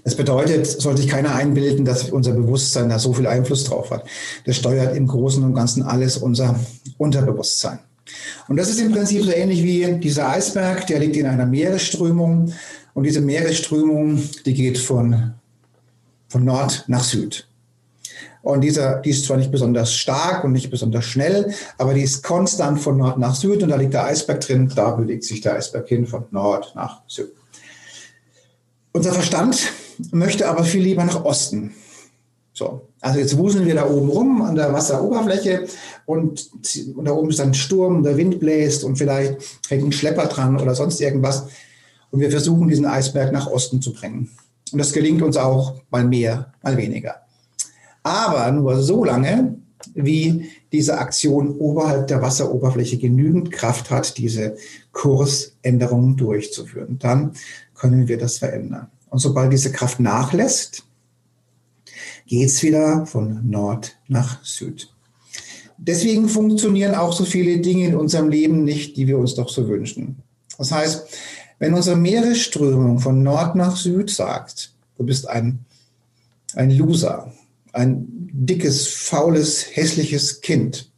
Das 0.05 0.17
bedeutet, 0.17 0.67
soll 0.67 0.97
sich 0.97 1.07
keiner 1.07 1.35
einbilden, 1.35 1.85
dass 1.85 2.11
unser 2.11 2.33
Bewusstsein 2.33 2.89
da 2.89 2.99
so 2.99 3.13
viel 3.13 3.27
Einfluss 3.27 3.65
drauf 3.65 3.91
hat. 3.91 4.05
Das 4.47 4.57
steuert 4.57 4.97
im 4.97 5.07
Großen 5.07 5.45
und 5.45 5.55
Ganzen 5.55 5.85
alles 5.85 6.17
unser 6.17 6.59
Unterbewusstsein. 6.99 7.79
Und 8.49 8.57
das 8.57 8.69
ist 8.69 8.81
im 8.81 8.91
Prinzip 8.91 9.23
so 9.23 9.31
ähnlich 9.31 9.63
wie 9.63 10.01
dieser 10.01 10.29
Eisberg, 10.31 10.87
der 10.89 10.99
liegt 10.99 11.17
in 11.17 11.27
einer 11.27 11.47
Meeresströmung. 11.47 12.53
Und 12.95 13.05
diese 13.05 13.21
Meeresströmung, 13.21 14.23
die 14.45 14.55
geht 14.55 14.79
von, 14.79 15.35
von 16.29 16.45
Nord 16.45 16.85
nach 16.89 17.05
Süd. 17.05 17.47
Und 18.43 18.61
dieser, 18.63 19.01
die 19.01 19.11
ist 19.11 19.25
zwar 19.25 19.37
nicht 19.37 19.53
besonders 19.53 19.95
stark 19.95 20.45
und 20.45 20.53
nicht 20.53 20.71
besonders 20.71 21.05
schnell, 21.05 21.55
aber 21.79 21.95
die 21.95 22.03
ist 22.03 22.23
konstant 22.23 22.81
von 22.81 22.97
Nord 22.97 23.19
nach 23.19 23.35
Süd 23.35 23.63
und 23.63 23.69
da 23.69 23.77
liegt 23.77 23.95
der 23.95 24.05
Eisberg 24.05 24.41
drin, 24.41 24.71
da 24.75 24.91
bewegt 24.91 25.25
sich 25.25 25.41
der 25.41 25.55
Eisberg 25.55 25.89
hin 25.89 26.07
von 26.07 26.25
Nord 26.31 26.73
nach 26.75 27.03
Süd. 27.07 27.33
Unser 28.93 29.13
Verstand 29.13 29.73
möchte 30.11 30.49
aber 30.49 30.65
viel 30.65 30.83
lieber 30.83 31.05
nach 31.05 31.25
Osten. 31.25 31.75
So, 32.53 32.65
So, 32.65 32.89
also 33.01 33.19
jetzt 33.19 33.37
wuseln 33.39 33.67
wir 33.67 33.75
da 33.75 33.89
oben 33.89 34.09
rum 34.09 34.43
an 34.43 34.55
der 34.55 34.73
Wasseroberfläche 34.73 35.67
und, 36.07 36.51
und 36.95 37.05
da 37.05 37.13
oben 37.13 37.31
ist 37.31 37.39
dann 37.39 37.55
Sturm, 37.55 38.03
der 38.03 38.17
Wind 38.17 38.39
bläst 38.39 38.85
und 38.85 38.97
vielleicht 38.97 39.39
hängt 39.69 39.85
ein 39.85 39.93
Schlepper 39.93 40.27
dran 40.27 40.61
oder 40.61 40.75
sonst 40.75 41.01
irgendwas. 41.01 41.47
Und 42.11 42.21
wir 42.21 42.31
versuchen, 42.31 42.69
diesen 42.69 42.85
Eisberg 42.85 43.33
nach 43.33 43.47
Osten 43.47 43.81
zu 43.81 43.93
bringen. 43.93 44.31
Und 44.71 44.79
das 44.79 44.93
gelingt 44.93 45.23
uns 45.23 45.37
auch 45.37 45.75
mal 45.91 46.05
mehr, 46.05 46.53
mal 46.63 46.77
weniger. 46.77 47.22
Aber 48.03 48.51
nur 48.53 48.83
so 48.83 49.05
lange, 49.05 49.57
wie 49.95 50.51
diese 50.73 50.99
Aktion 50.99 51.57
oberhalb 51.59 52.07
der 52.07 52.23
Wasseroberfläche 52.23 52.99
genügend 52.99 53.51
Kraft 53.51 53.91
hat, 53.91 54.17
diese 54.19 54.57
Kursänderungen 54.93 56.17
durchzuführen. 56.17 56.99
Dann 56.99 57.33
können 57.75 58.09
wir 58.09 58.19
das 58.19 58.39
verändern. 58.39 58.89
Und 59.11 59.19
sobald 59.19 59.53
diese 59.53 59.73
Kraft 59.73 60.01
nachlässt, 60.01 60.85
geht 62.27 62.49
es 62.49 62.63
wieder 62.63 63.07
von 63.07 63.49
Nord 63.49 63.97
nach 64.09 64.43
Süd. 64.45 64.89
Deswegen 65.77 66.29
funktionieren 66.29 66.95
auch 66.95 67.13
so 67.13 67.25
viele 67.25 67.61
Dinge 67.61 67.89
in 67.89 67.97
unserem 67.97 68.29
Leben 68.29 68.65
nicht, 68.65 68.97
die 68.97 69.07
wir 69.09 69.19
uns 69.19 69.35
doch 69.35 69.49
so 69.49 69.69
wünschen. 69.69 70.23
Das 70.57 70.71
heißt, 70.71 71.09
wenn 71.59 71.75
unsere 71.75 71.97
Meeresströmung 71.97 73.01
von 73.01 73.23
Nord 73.23 73.57
nach 73.57 73.77
Süd 73.77 74.09
sagt, 74.11 74.73
du 74.97 75.05
bist 75.05 75.29
ein, 75.29 75.65
ein 76.55 76.71
Loser, 76.71 77.33
ein 77.73 78.07
dickes, 78.33 78.89
faules, 78.89 79.67
hässliches 79.73 80.41
Kind, 80.41 80.91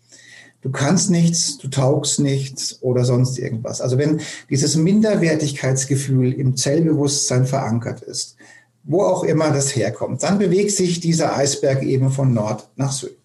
du 0.62 0.70
kannst 0.70 1.10
nichts, 1.10 1.58
du 1.58 1.68
taugst 1.68 2.20
nichts 2.20 2.82
oder 2.82 3.04
sonst 3.04 3.38
irgendwas. 3.38 3.80
Also 3.80 3.98
wenn 3.98 4.20
dieses 4.50 4.76
Minderwertigkeitsgefühl 4.76 6.32
im 6.32 6.56
Zellbewusstsein 6.56 7.46
verankert 7.46 8.02
ist, 8.02 8.36
wo 8.84 9.02
auch 9.02 9.24
immer 9.24 9.50
das 9.50 9.74
herkommt. 9.74 10.22
Dann 10.22 10.38
bewegt 10.38 10.70
sich 10.70 11.00
dieser 11.00 11.36
Eisberg 11.36 11.82
eben 11.82 12.10
von 12.10 12.34
Nord 12.34 12.68
nach 12.76 12.92
Süd. 12.92 13.16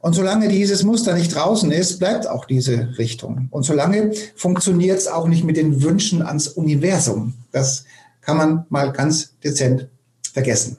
Und 0.00 0.12
solange 0.12 0.48
dieses 0.48 0.82
Muster 0.82 1.14
nicht 1.14 1.34
draußen 1.34 1.72
ist, 1.72 1.98
bleibt 1.98 2.28
auch 2.28 2.44
diese 2.44 2.98
Richtung. 2.98 3.48
Und 3.50 3.62
solange 3.62 4.12
funktioniert 4.36 4.98
es 4.98 5.08
auch 5.08 5.26
nicht 5.26 5.44
mit 5.44 5.56
den 5.56 5.82
Wünschen 5.82 6.20
ans 6.22 6.46
Universum. 6.46 7.34
Das 7.52 7.84
kann 8.20 8.36
man 8.36 8.66
mal 8.68 8.92
ganz 8.92 9.32
dezent 9.42 9.88
vergessen. 10.32 10.76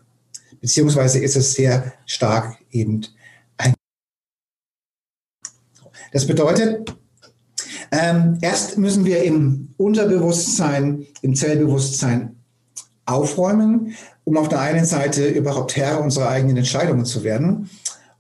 Beziehungsweise 0.66 1.20
ist 1.20 1.36
es 1.36 1.54
sehr 1.54 1.94
stark 2.08 2.58
eben 2.72 3.02
ein. 3.56 3.76
Das 6.12 6.26
bedeutet, 6.26 6.92
ähm, 7.92 8.40
erst 8.42 8.80
müssen 8.80 9.06
wir 9.06 9.22
im 9.22 9.76
Unterbewusstsein, 9.78 11.06
im 11.22 11.36
Zellbewusstsein 11.36 12.38
aufräumen, 13.06 13.94
um 14.24 14.38
auf 14.38 14.50
der 14.50 14.60
einen 14.62 14.86
Seite 14.86 15.28
überhaupt 15.28 15.76
Herr 15.76 16.02
unserer 16.02 16.30
eigenen 16.30 16.58
Entscheidungen 16.58 17.06
zu 17.06 17.24
werden 17.24 17.70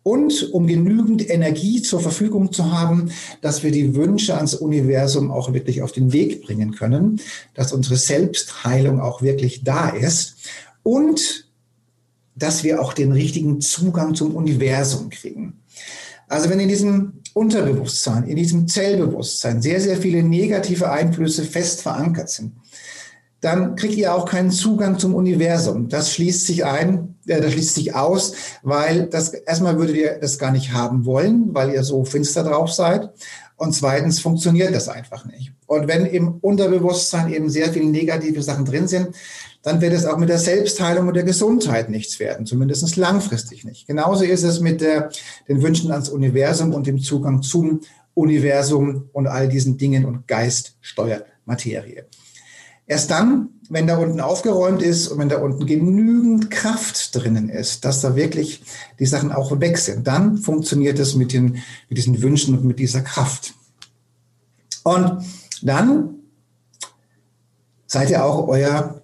und 0.03 0.53
um 0.53 0.67
genügend 0.67 1.27
Energie 1.27 1.81
zur 1.81 1.99
Verfügung 1.99 2.53
zu 2.53 2.71
haben, 2.71 3.09
dass 3.41 3.63
wir 3.63 3.71
die 3.71 3.95
Wünsche 3.95 4.35
ans 4.35 4.53
Universum 4.53 5.31
auch 5.31 5.51
wirklich 5.51 5.81
auf 5.81 5.93
den 5.93 6.13
Weg 6.13 6.43
bringen 6.43 6.75
können, 6.75 7.19
dass 7.55 7.73
unsere 7.73 7.95
Selbstheilung 7.95 9.01
auch 9.01 9.23
wirklich 9.23 9.63
da 9.63 9.89
ist 9.89 10.35
und 10.83 11.44
dass 12.35 12.63
wir 12.63 12.81
auch 12.81 12.93
den 12.93 13.11
richtigen 13.11 13.61
Zugang 13.61 14.15
zum 14.15 14.35
Universum 14.35 15.09
kriegen. 15.09 15.61
Also 16.27 16.49
wenn 16.49 16.59
in 16.59 16.69
diesem 16.69 17.21
Unterbewusstsein, 17.33 18.23
in 18.27 18.35
diesem 18.35 18.67
Zellbewusstsein 18.67 19.61
sehr, 19.61 19.79
sehr 19.79 19.97
viele 19.97 20.23
negative 20.23 20.89
Einflüsse 20.89 21.43
fest 21.43 21.81
verankert 21.81 22.29
sind, 22.29 22.53
dann 23.41 23.75
kriegt 23.75 23.95
ihr 23.95 24.13
auch 24.13 24.25
keinen 24.25 24.49
Zugang 24.49 24.97
zum 24.97 25.13
Universum. 25.13 25.87
Das 25.87 26.11
schließt 26.11 26.47
sich 26.47 26.65
ein, 26.65 27.15
äh, 27.27 27.41
das 27.41 27.51
schließt 27.51 27.75
sich 27.75 27.93
aus, 27.93 28.33
weil 28.63 29.05
das 29.05 29.33
erstmal 29.33 29.77
würdet 29.77 29.95
ihr 29.97 30.17
das 30.19 30.39
gar 30.39 30.51
nicht 30.51 30.73
haben 30.73 31.05
wollen, 31.05 31.53
weil 31.53 31.71
ihr 31.71 31.83
so 31.83 32.05
finster 32.05 32.43
drauf 32.43 32.71
seid. 32.71 33.11
Und 33.57 33.73
zweitens 33.73 34.19
funktioniert 34.19 34.73
das 34.73 34.89
einfach 34.89 35.25
nicht. 35.25 35.53
Und 35.67 35.87
wenn 35.87 36.05
im 36.05 36.39
Unterbewusstsein 36.41 37.31
eben 37.31 37.49
sehr 37.49 37.71
viele 37.71 37.85
negative 37.85 38.41
Sachen 38.41 38.65
drin 38.65 38.87
sind, 38.87 39.09
dann 39.65 39.81
wird 39.81 39.93
es 39.93 40.05
auch 40.05 40.19
mit 40.19 40.29
der 40.29 40.37
Selbstheilung 40.37 41.07
und 41.07 41.15
der 41.15 41.23
Gesundheit 41.23 41.89
nichts 41.89 42.19
werden, 42.19 42.45
zumindest 42.45 42.95
langfristig 42.97 43.65
nicht. 43.65 43.87
Genauso 43.87 44.23
ist 44.23 44.43
es 44.43 44.59
mit 44.59 44.79
der, 44.79 45.09
den 45.49 45.63
Wünschen 45.63 45.91
ans 45.91 46.09
Universum 46.09 46.71
und 46.71 46.85
dem 46.85 46.99
Zugang 46.99 47.41
zum 47.41 47.81
Universum 48.13 49.09
und 49.11 49.25
all 49.25 49.49
diesen 49.49 49.77
Dingen 49.77 50.05
und 50.05 50.27
Geist 50.27 50.77
steuert 50.81 51.25
Materie. 51.45 52.05
Erst 52.85 53.09
dann, 53.09 53.49
wenn 53.67 53.87
da 53.87 53.97
unten 53.97 54.21
aufgeräumt 54.21 54.83
ist 54.83 55.07
und 55.07 55.17
wenn 55.17 55.29
da 55.29 55.39
unten 55.39 55.65
genügend 55.65 56.51
Kraft 56.51 57.15
drinnen 57.15 57.49
ist, 57.49 57.85
dass 57.85 58.01
da 58.01 58.15
wirklich 58.15 58.61
die 58.99 59.07
Sachen 59.07 59.31
auch 59.31 59.59
weg 59.59 59.79
sind, 59.79 60.05
dann 60.05 60.37
funktioniert 60.37 60.99
es 60.99 61.15
mit, 61.15 61.33
den, 61.33 61.63
mit 61.89 61.97
diesen 61.97 62.21
Wünschen 62.21 62.55
und 62.55 62.65
mit 62.65 62.77
dieser 62.77 63.01
Kraft. 63.01 63.55
Und 64.83 65.25
dann 65.63 66.19
seid 67.87 68.11
ihr 68.11 68.23
auch 68.23 68.47
euer 68.47 69.01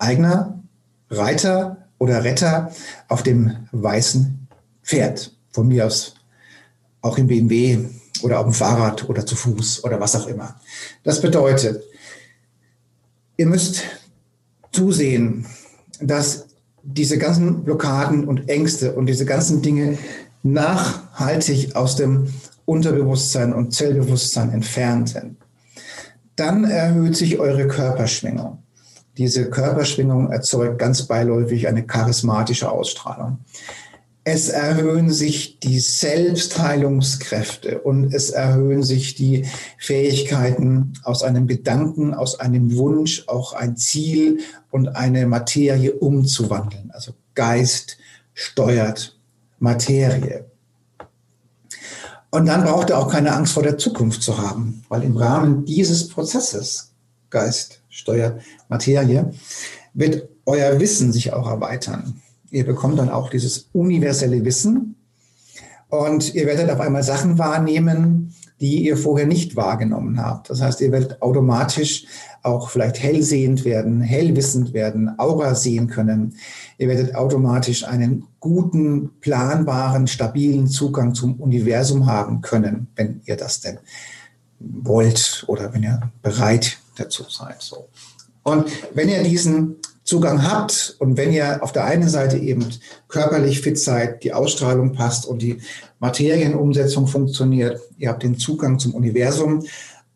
eigener 0.00 0.62
Reiter 1.10 1.88
oder 1.98 2.24
Retter 2.24 2.72
auf 3.08 3.22
dem 3.22 3.56
weißen 3.72 4.48
Pferd. 4.82 5.32
Von 5.50 5.68
mir 5.68 5.86
aus 5.86 6.14
auch 7.02 7.18
im 7.18 7.26
BMW 7.26 7.78
oder 8.22 8.38
auf 8.38 8.44
dem 8.44 8.52
Fahrrad 8.52 9.08
oder 9.08 9.24
zu 9.26 9.34
Fuß 9.34 9.84
oder 9.84 10.00
was 10.00 10.14
auch 10.14 10.26
immer. 10.26 10.60
Das 11.02 11.20
bedeutet, 11.20 11.82
Ihr 13.40 13.46
müsst 13.46 13.84
zusehen, 14.70 15.46
dass 15.98 16.48
diese 16.82 17.16
ganzen 17.16 17.64
Blockaden 17.64 18.28
und 18.28 18.50
Ängste 18.50 18.92
und 18.92 19.06
diese 19.06 19.24
ganzen 19.24 19.62
Dinge 19.62 19.96
nachhaltig 20.42 21.74
aus 21.74 21.96
dem 21.96 22.34
Unterbewusstsein 22.66 23.54
und 23.54 23.72
Zellbewusstsein 23.72 24.52
entfernt 24.52 25.08
sind. 25.08 25.38
Dann 26.36 26.64
erhöht 26.64 27.16
sich 27.16 27.38
eure 27.38 27.66
Körperschwingung. 27.66 28.58
Diese 29.18 29.50
Körperschwingung 29.50 30.30
erzeugt 30.30 30.78
ganz 30.78 31.02
beiläufig 31.02 31.68
eine 31.68 31.86
charismatische 31.86 32.70
Ausstrahlung. 32.70 33.38
Es 34.22 34.50
erhöhen 34.50 35.10
sich 35.10 35.60
die 35.60 35.80
Selbstheilungskräfte 35.80 37.80
und 37.80 38.12
es 38.12 38.30
erhöhen 38.30 38.82
sich 38.82 39.14
die 39.14 39.46
Fähigkeiten 39.78 40.92
aus 41.04 41.22
einem 41.22 41.46
Gedanken, 41.46 42.14
aus 42.14 42.38
einem 42.38 42.76
Wunsch, 42.76 43.24
auch 43.28 43.54
ein 43.54 43.76
Ziel 43.76 44.40
und 44.70 44.94
eine 44.94 45.26
Materie 45.26 45.92
umzuwandeln. 45.92 46.90
Also 46.92 47.12
Geist 47.34 47.96
steuert 48.34 49.18
Materie. 49.58 50.44
Und 52.30 52.46
dann 52.46 52.62
braucht 52.62 52.90
ihr 52.90 52.98
auch 52.98 53.10
keine 53.10 53.32
Angst 53.32 53.54
vor 53.54 53.62
der 53.62 53.78
Zukunft 53.78 54.22
zu 54.22 54.38
haben, 54.38 54.84
weil 54.88 55.02
im 55.02 55.16
Rahmen 55.16 55.64
dieses 55.64 56.08
Prozesses, 56.08 56.92
Geist 57.30 57.79
steuert 58.00 58.40
Materie, 58.68 59.32
wird 59.94 60.28
euer 60.46 60.80
Wissen 60.80 61.12
sich 61.12 61.32
auch 61.32 61.48
erweitern. 61.48 62.20
Ihr 62.50 62.66
bekommt 62.66 62.98
dann 62.98 63.10
auch 63.10 63.30
dieses 63.30 63.68
universelle 63.72 64.44
Wissen 64.44 64.96
und 65.88 66.34
ihr 66.34 66.46
werdet 66.46 66.70
auf 66.70 66.80
einmal 66.80 67.02
Sachen 67.02 67.38
wahrnehmen, 67.38 68.34
die 68.60 68.84
ihr 68.84 68.96
vorher 68.96 69.26
nicht 69.26 69.56
wahrgenommen 69.56 70.20
habt. 70.22 70.50
Das 70.50 70.60
heißt, 70.60 70.80
ihr 70.82 70.92
werdet 70.92 71.22
automatisch 71.22 72.04
auch 72.42 72.68
vielleicht 72.68 73.02
hellsehend 73.02 73.64
werden, 73.64 74.00
hellwissend 74.00 74.72
werden, 74.74 75.18
Aura 75.18 75.54
sehen 75.54 75.88
können. 75.88 76.34
Ihr 76.78 76.88
werdet 76.88 77.14
automatisch 77.14 77.84
einen 77.84 78.26
guten, 78.38 79.10
planbaren, 79.20 80.06
stabilen 80.06 80.66
Zugang 80.66 81.14
zum 81.14 81.34
Universum 81.40 82.06
haben 82.06 82.40
können, 82.40 82.88
wenn 82.96 83.22
ihr 83.24 83.36
das 83.36 83.60
denn 83.60 83.78
wollt 84.58 85.44
oder 85.46 85.72
wenn 85.72 85.82
ihr 85.82 86.10
bereit 86.22 86.79
dazu 86.96 87.24
seid. 87.28 87.62
So. 87.62 87.88
Und 88.42 88.66
wenn 88.94 89.08
ihr 89.08 89.22
diesen 89.22 89.76
Zugang 90.04 90.42
habt 90.42 90.96
und 90.98 91.16
wenn 91.16 91.32
ihr 91.32 91.62
auf 91.62 91.72
der 91.72 91.84
einen 91.84 92.08
Seite 92.08 92.36
eben 92.36 92.66
körperlich 93.08 93.60
fit 93.60 93.78
seid, 93.78 94.24
die 94.24 94.32
Ausstrahlung 94.32 94.92
passt 94.92 95.26
und 95.26 95.40
die 95.40 95.60
Materienumsetzung 96.00 97.06
funktioniert, 97.06 97.80
ihr 97.96 98.08
habt 98.08 98.22
den 98.22 98.38
Zugang 98.38 98.78
zum 98.78 98.94
Universum 98.94 99.64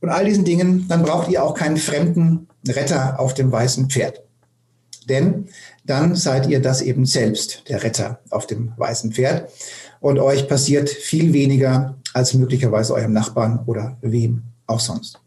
und 0.01 0.09
all 0.09 0.25
diesen 0.25 0.45
Dingen, 0.45 0.87
dann 0.89 1.03
braucht 1.03 1.31
ihr 1.31 1.45
auch 1.45 1.55
keinen 1.55 1.77
fremden 1.77 2.49
Retter 2.67 3.21
auf 3.21 3.35
dem 3.35 3.53
weißen 3.53 3.89
Pferd. 3.89 4.23
Denn 5.09 5.49
dann 5.85 6.17
seid 6.17 6.49
ihr 6.49 6.61
das 6.61 6.81
eben 6.81 7.05
selbst, 7.05 7.69
der 7.69 7.83
Retter 7.83 8.21
auf 8.31 8.47
dem 8.47 8.73
weißen 8.77 9.13
Pferd. 9.13 9.51
Und 10.01 10.19
euch 10.19 10.49
passiert 10.49 10.89
viel 10.89 11.33
weniger 11.33 11.97
als 12.15 12.35
möglicherweise 12.35 12.95
eurem 12.95 13.13
Nachbarn 13.13 13.61
oder 13.67 13.97
wem 14.01 14.43
auch 14.67 14.81
sonst. 14.81 15.21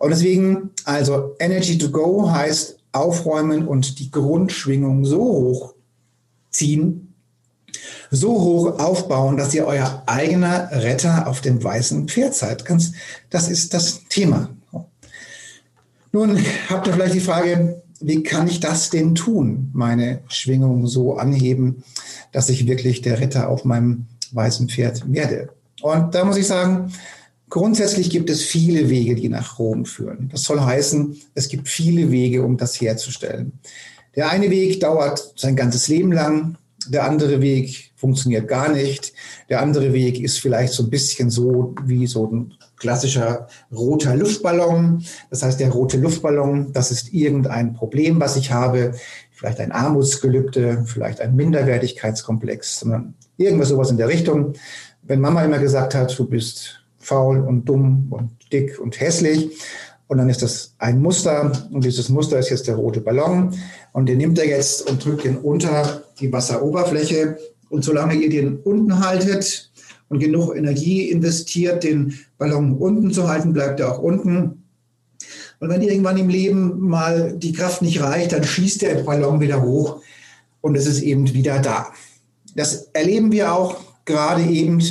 Und 0.00 0.08
deswegen, 0.08 0.70
also 0.86 1.36
Energy 1.38 1.76
to 1.76 1.90
Go 1.90 2.30
heißt 2.30 2.78
aufräumen 2.92 3.68
und 3.68 3.98
die 3.98 4.10
Grundschwingung 4.10 5.04
so 5.04 5.20
hoch 5.20 5.74
ziehen, 6.50 7.12
so 8.10 8.30
hoch 8.30 8.78
aufbauen, 8.78 9.36
dass 9.36 9.52
ihr 9.52 9.66
euer 9.66 10.02
eigener 10.06 10.70
Retter 10.72 11.28
auf 11.28 11.42
dem 11.42 11.62
weißen 11.62 12.08
Pferd 12.08 12.34
seid. 12.34 12.64
Ganz, 12.64 12.92
das 13.28 13.50
ist 13.50 13.74
das 13.74 14.00
Thema. 14.08 14.48
Nun 16.12 16.38
habt 16.70 16.86
ihr 16.86 16.94
vielleicht 16.94 17.14
die 17.14 17.20
Frage, 17.20 17.82
wie 18.00 18.22
kann 18.22 18.48
ich 18.48 18.58
das 18.58 18.88
denn 18.88 19.14
tun, 19.14 19.68
meine 19.74 20.20
Schwingung 20.28 20.86
so 20.86 21.18
anheben, 21.18 21.84
dass 22.32 22.48
ich 22.48 22.66
wirklich 22.66 23.02
der 23.02 23.20
Ritter 23.20 23.50
auf 23.50 23.66
meinem 23.66 24.06
weißen 24.32 24.70
Pferd 24.70 25.12
werde? 25.12 25.50
Und 25.82 26.14
da 26.14 26.24
muss 26.24 26.38
ich 26.38 26.46
sagen, 26.46 26.90
grundsätzlich 27.50 28.08
gibt 28.08 28.30
es 28.30 28.42
viele 28.42 28.88
Wege, 28.88 29.14
die 29.14 29.28
nach 29.28 29.58
Rom 29.58 29.84
führen. 29.84 30.30
Das 30.32 30.44
soll 30.44 30.60
heißen, 30.60 31.20
es 31.34 31.48
gibt 31.48 31.68
viele 31.68 32.10
Wege, 32.10 32.42
um 32.42 32.56
das 32.56 32.80
herzustellen. 32.80 33.52
Der 34.16 34.30
eine 34.30 34.50
Weg 34.50 34.80
dauert 34.80 35.34
sein 35.36 35.56
ganzes 35.56 35.88
Leben 35.88 36.12
lang, 36.12 36.56
der 36.88 37.04
andere 37.04 37.40
Weg 37.40 37.92
funktioniert 37.94 38.48
gar 38.48 38.72
nicht. 38.72 39.12
Der 39.50 39.60
andere 39.60 39.92
Weg 39.92 40.18
ist 40.20 40.38
vielleicht 40.38 40.72
so 40.72 40.84
ein 40.84 40.90
bisschen 40.90 41.30
so 41.30 41.74
wie 41.84 42.06
so 42.06 42.26
ein 42.26 42.54
klassischer 42.76 43.46
roter 43.70 44.16
Luftballon. 44.16 45.04
Das 45.28 45.42
heißt, 45.42 45.60
der 45.60 45.70
rote 45.70 45.98
Luftballon, 45.98 46.72
das 46.72 46.90
ist 46.90 47.12
irgendein 47.12 47.74
Problem, 47.74 48.18
was 48.18 48.36
ich 48.36 48.50
habe, 48.50 48.92
vielleicht 49.30 49.60
ein 49.60 49.72
Armutsgelübde, 49.72 50.84
vielleicht 50.86 51.20
ein 51.20 51.36
Minderwertigkeitskomplex, 51.36 52.80
sondern 52.80 53.14
irgendwas 53.36 53.68
sowas 53.68 53.90
in 53.90 53.98
der 53.98 54.08
Richtung. 54.08 54.54
Wenn 55.02 55.20
Mama 55.20 55.44
immer 55.44 55.58
gesagt 55.58 55.94
hat, 55.94 56.18
du 56.18 56.26
bist 56.26 56.79
faul 57.10 57.40
und 57.40 57.68
dumm 57.68 58.06
und 58.10 58.30
dick 58.52 58.78
und 58.78 59.00
hässlich, 59.00 59.50
und 60.06 60.18
dann 60.18 60.28
ist 60.28 60.42
das 60.42 60.74
ein 60.78 61.00
Muster 61.00 61.52
und 61.70 61.84
dieses 61.84 62.08
Muster 62.08 62.36
ist 62.36 62.50
jetzt 62.50 62.66
der 62.66 62.74
rote 62.74 63.00
Ballon 63.00 63.54
und 63.92 64.08
den 64.08 64.18
nimmt 64.18 64.40
er 64.40 64.48
jetzt 64.48 64.90
und 64.90 65.04
drückt 65.04 65.24
ihn 65.24 65.36
unter 65.36 66.02
die 66.18 66.32
Wasseroberfläche 66.32 67.38
und 67.68 67.84
solange 67.84 68.14
ihr 68.14 68.28
den 68.28 68.56
unten 68.56 69.06
haltet 69.06 69.70
und 70.08 70.18
genug 70.18 70.56
Energie 70.56 71.10
investiert, 71.10 71.84
den 71.84 72.18
Ballon 72.38 72.76
unten 72.76 73.12
zu 73.12 73.28
halten, 73.28 73.52
bleibt 73.52 73.78
er 73.78 73.92
auch 73.92 74.00
unten. 74.00 74.64
Und 75.60 75.68
wenn 75.68 75.82
irgendwann 75.82 76.16
im 76.16 76.28
Leben 76.28 76.80
mal 76.80 77.34
die 77.36 77.52
Kraft 77.52 77.80
nicht 77.80 78.02
reicht, 78.02 78.32
dann 78.32 78.42
schießt 78.42 78.82
der 78.82 79.04
Ballon 79.04 79.38
wieder 79.38 79.62
hoch 79.62 80.02
und 80.60 80.76
es 80.76 80.86
ist 80.86 81.02
eben 81.02 81.32
wieder 81.32 81.60
da. 81.60 81.86
Das 82.56 82.88
erleben 82.94 83.30
wir 83.30 83.52
auch 83.54 83.76
gerade 84.04 84.42
eben 84.42 84.82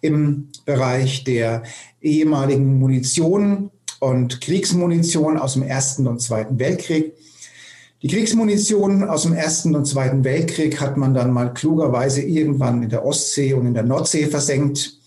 im 0.00 0.48
Bereich 0.64 1.24
der 1.24 1.62
ehemaligen 2.00 2.78
Munition 2.78 3.70
und 4.00 4.40
Kriegsmunition 4.40 5.38
aus 5.38 5.54
dem 5.54 5.62
Ersten 5.62 6.06
und 6.06 6.20
Zweiten 6.20 6.58
Weltkrieg. 6.58 7.14
Die 8.02 8.08
Kriegsmunition 8.08 9.04
aus 9.08 9.22
dem 9.22 9.32
Ersten 9.32 9.76
und 9.76 9.86
Zweiten 9.86 10.24
Weltkrieg 10.24 10.80
hat 10.80 10.96
man 10.96 11.14
dann 11.14 11.30
mal 11.30 11.54
klugerweise 11.54 12.22
irgendwann 12.22 12.82
in 12.82 12.88
der 12.88 13.04
Ostsee 13.04 13.54
und 13.54 13.66
in 13.66 13.74
der 13.74 13.84
Nordsee 13.84 14.26
versenkt. 14.26 14.98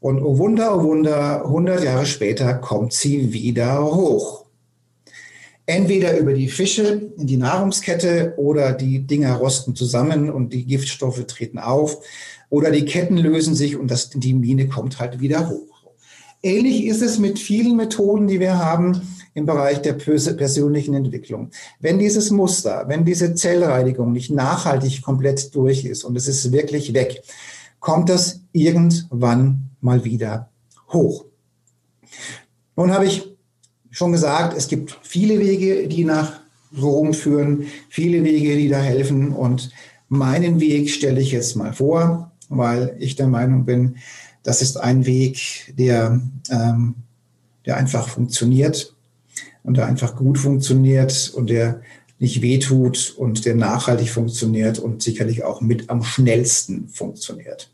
Und 0.00 0.22
oh 0.22 0.38
Wunder, 0.38 0.76
oh 0.76 0.84
Wunder, 0.84 1.44
100 1.44 1.82
Jahre 1.82 2.06
später 2.06 2.54
kommt 2.54 2.92
sie 2.92 3.32
wieder 3.32 3.84
hoch. 3.84 4.44
Entweder 5.68 6.16
über 6.16 6.32
die 6.32 6.48
Fische 6.48 7.12
in 7.18 7.26
die 7.26 7.36
Nahrungskette 7.36 8.32
oder 8.38 8.72
die 8.72 9.00
Dinger 9.00 9.34
rosten 9.34 9.76
zusammen 9.76 10.30
und 10.30 10.54
die 10.54 10.64
Giftstoffe 10.64 11.22
treten 11.26 11.58
auf 11.58 11.98
oder 12.48 12.70
die 12.70 12.86
Ketten 12.86 13.18
lösen 13.18 13.54
sich 13.54 13.76
und 13.76 13.90
das, 13.90 14.08
die 14.08 14.32
Mine 14.32 14.68
kommt 14.68 14.98
halt 14.98 15.20
wieder 15.20 15.50
hoch. 15.50 15.84
Ähnlich 16.42 16.86
ist 16.86 17.02
es 17.02 17.18
mit 17.18 17.38
vielen 17.38 17.76
Methoden, 17.76 18.28
die 18.28 18.40
wir 18.40 18.56
haben 18.56 19.02
im 19.34 19.44
Bereich 19.44 19.82
der 19.82 19.92
persönlichen 19.92 20.94
Entwicklung. 20.94 21.50
Wenn 21.80 21.98
dieses 21.98 22.30
Muster, 22.30 22.86
wenn 22.86 23.04
diese 23.04 23.34
Zellreinigung 23.34 24.12
nicht 24.12 24.30
nachhaltig 24.30 25.02
komplett 25.02 25.54
durch 25.54 25.84
ist 25.84 26.02
und 26.02 26.16
es 26.16 26.28
ist 26.28 26.50
wirklich 26.50 26.94
weg, 26.94 27.20
kommt 27.78 28.08
das 28.08 28.40
irgendwann 28.52 29.68
mal 29.82 30.02
wieder 30.02 30.48
hoch. 30.94 31.26
Nun 32.74 32.90
habe 32.90 33.04
ich 33.04 33.36
schon 33.98 34.12
gesagt, 34.12 34.56
es 34.56 34.68
gibt 34.68 34.96
viele 35.02 35.40
Wege, 35.40 35.88
die 35.88 36.04
nach 36.04 36.40
Rom 36.80 37.12
führen, 37.12 37.66
viele 37.88 38.22
Wege, 38.22 38.56
die 38.56 38.68
da 38.68 38.78
helfen 38.78 39.32
und 39.32 39.70
meinen 40.08 40.60
Weg 40.60 40.90
stelle 40.90 41.20
ich 41.20 41.32
jetzt 41.32 41.56
mal 41.56 41.72
vor, 41.72 42.30
weil 42.48 42.94
ich 43.00 43.16
der 43.16 43.26
Meinung 43.26 43.64
bin, 43.64 43.96
das 44.44 44.62
ist 44.62 44.76
ein 44.76 45.04
Weg, 45.04 45.74
der, 45.76 46.20
ähm, 46.48 46.94
der 47.66 47.76
einfach 47.76 48.08
funktioniert 48.08 48.94
und 49.64 49.76
der 49.76 49.86
einfach 49.86 50.14
gut 50.14 50.38
funktioniert 50.38 51.32
und 51.34 51.50
der 51.50 51.82
nicht 52.20 52.40
wehtut 52.40 53.14
und 53.16 53.44
der 53.46 53.56
nachhaltig 53.56 54.10
funktioniert 54.10 54.78
und 54.78 55.02
sicherlich 55.02 55.42
auch 55.42 55.60
mit 55.60 55.90
am 55.90 56.04
schnellsten 56.04 56.88
funktioniert. 56.88 57.68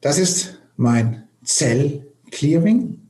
Das 0.00 0.18
ist 0.18 0.58
mein 0.78 1.24
Zellclearing. 1.44 3.01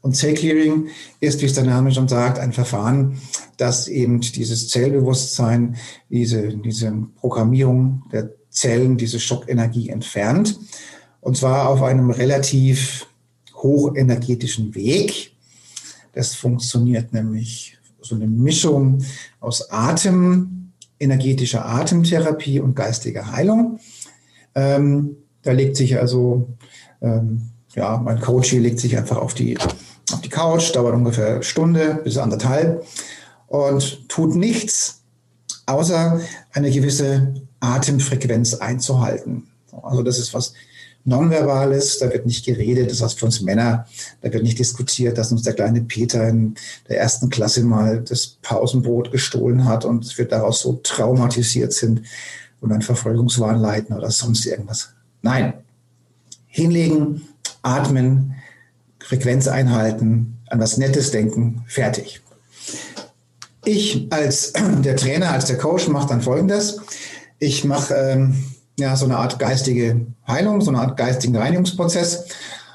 Und 0.00 0.14
Zellclearing 0.14 0.88
ist, 1.20 1.40
wie 1.40 1.46
es 1.46 1.54
der 1.54 1.64
Name 1.64 1.92
schon 1.92 2.08
sagt, 2.08 2.38
ein 2.38 2.52
Verfahren, 2.52 3.20
das 3.56 3.88
eben 3.88 4.20
dieses 4.20 4.68
Zellbewusstsein, 4.68 5.76
diese, 6.08 6.56
diese 6.56 6.92
Programmierung 7.16 8.04
der 8.12 8.30
Zellen 8.50 8.96
diese 8.96 9.20
Schockenergie 9.20 9.88
entfernt. 9.88 10.58
Und 11.20 11.36
zwar 11.36 11.68
auf 11.68 11.82
einem 11.82 12.10
relativ 12.10 13.06
hochenergetischen 13.54 14.74
Weg. 14.74 15.32
Das 16.12 16.34
funktioniert 16.34 17.12
nämlich 17.12 17.78
so 18.00 18.14
eine 18.14 18.26
Mischung 18.26 19.04
aus 19.40 19.70
Atem, 19.70 20.72
energetischer 20.98 21.66
Atemtherapie 21.66 22.60
und 22.60 22.74
geistiger 22.74 23.32
Heilung. 23.32 23.78
Ähm, 24.54 25.16
da 25.42 25.52
legt 25.52 25.76
sich 25.76 25.98
also, 25.98 26.48
ähm, 27.00 27.50
ja, 27.74 27.98
mein 27.98 28.20
Coach 28.20 28.50
hier 28.50 28.60
legt 28.60 28.80
sich 28.80 28.96
einfach 28.96 29.16
auf 29.16 29.34
die, 29.34 29.56
auf 30.12 30.20
die 30.20 30.28
Couch, 30.28 30.74
dauert 30.74 30.94
ungefähr 30.94 31.34
eine 31.34 31.42
Stunde 31.42 32.00
bis 32.02 32.16
anderthalb 32.16 32.86
und 33.46 34.08
tut 34.08 34.34
nichts, 34.34 35.02
außer 35.66 36.20
eine 36.52 36.70
gewisse 36.70 37.34
Atemfrequenz 37.60 38.54
einzuhalten. 38.54 39.48
Also 39.82 40.02
das 40.02 40.18
ist 40.18 40.34
was 40.34 40.54
Nonverbales, 41.04 41.98
da 41.98 42.12
wird 42.12 42.26
nicht 42.26 42.44
geredet, 42.44 42.90
das 42.90 43.00
was 43.00 43.14
für 43.14 43.24
uns 43.24 43.40
Männer, 43.40 43.86
da 44.20 44.32
wird 44.32 44.42
nicht 44.42 44.58
diskutiert, 44.58 45.16
dass 45.16 45.32
uns 45.32 45.42
der 45.42 45.54
kleine 45.54 45.80
Peter 45.80 46.28
in 46.28 46.54
der 46.88 46.98
ersten 46.98 47.30
Klasse 47.30 47.62
mal 47.62 48.02
das 48.02 48.38
Pausenbrot 48.42 49.10
gestohlen 49.10 49.64
hat 49.64 49.84
und 49.84 50.18
wir 50.18 50.26
daraus 50.26 50.60
so 50.60 50.80
traumatisiert 50.82 51.72
sind 51.72 52.02
und 52.60 52.72
einen 52.72 52.82
Verfolgungswahn 52.82 53.58
leiten 53.58 53.96
oder 53.96 54.10
sonst 54.10 54.44
irgendwas. 54.44 54.90
Nein, 55.22 55.54
hinlegen, 56.46 57.22
atmen, 57.62 58.34
Frequenz 59.08 59.48
einhalten, 59.48 60.36
an 60.50 60.60
was 60.60 60.76
Nettes 60.76 61.10
denken, 61.10 61.64
fertig. 61.66 62.20
Ich 63.64 64.06
als 64.10 64.52
der 64.84 64.96
Trainer, 64.96 65.30
als 65.32 65.46
der 65.46 65.56
Coach 65.56 65.88
mache 65.88 66.08
dann 66.08 66.20
Folgendes. 66.20 66.78
Ich 67.38 67.64
mache 67.64 67.94
ähm, 67.94 68.44
ja 68.78 68.94
so 68.96 69.06
eine 69.06 69.16
Art 69.16 69.38
geistige 69.38 70.04
Heilung, 70.26 70.60
so 70.60 70.70
eine 70.70 70.80
Art 70.80 70.98
geistigen 70.98 71.34
Reinigungsprozess 71.34 72.26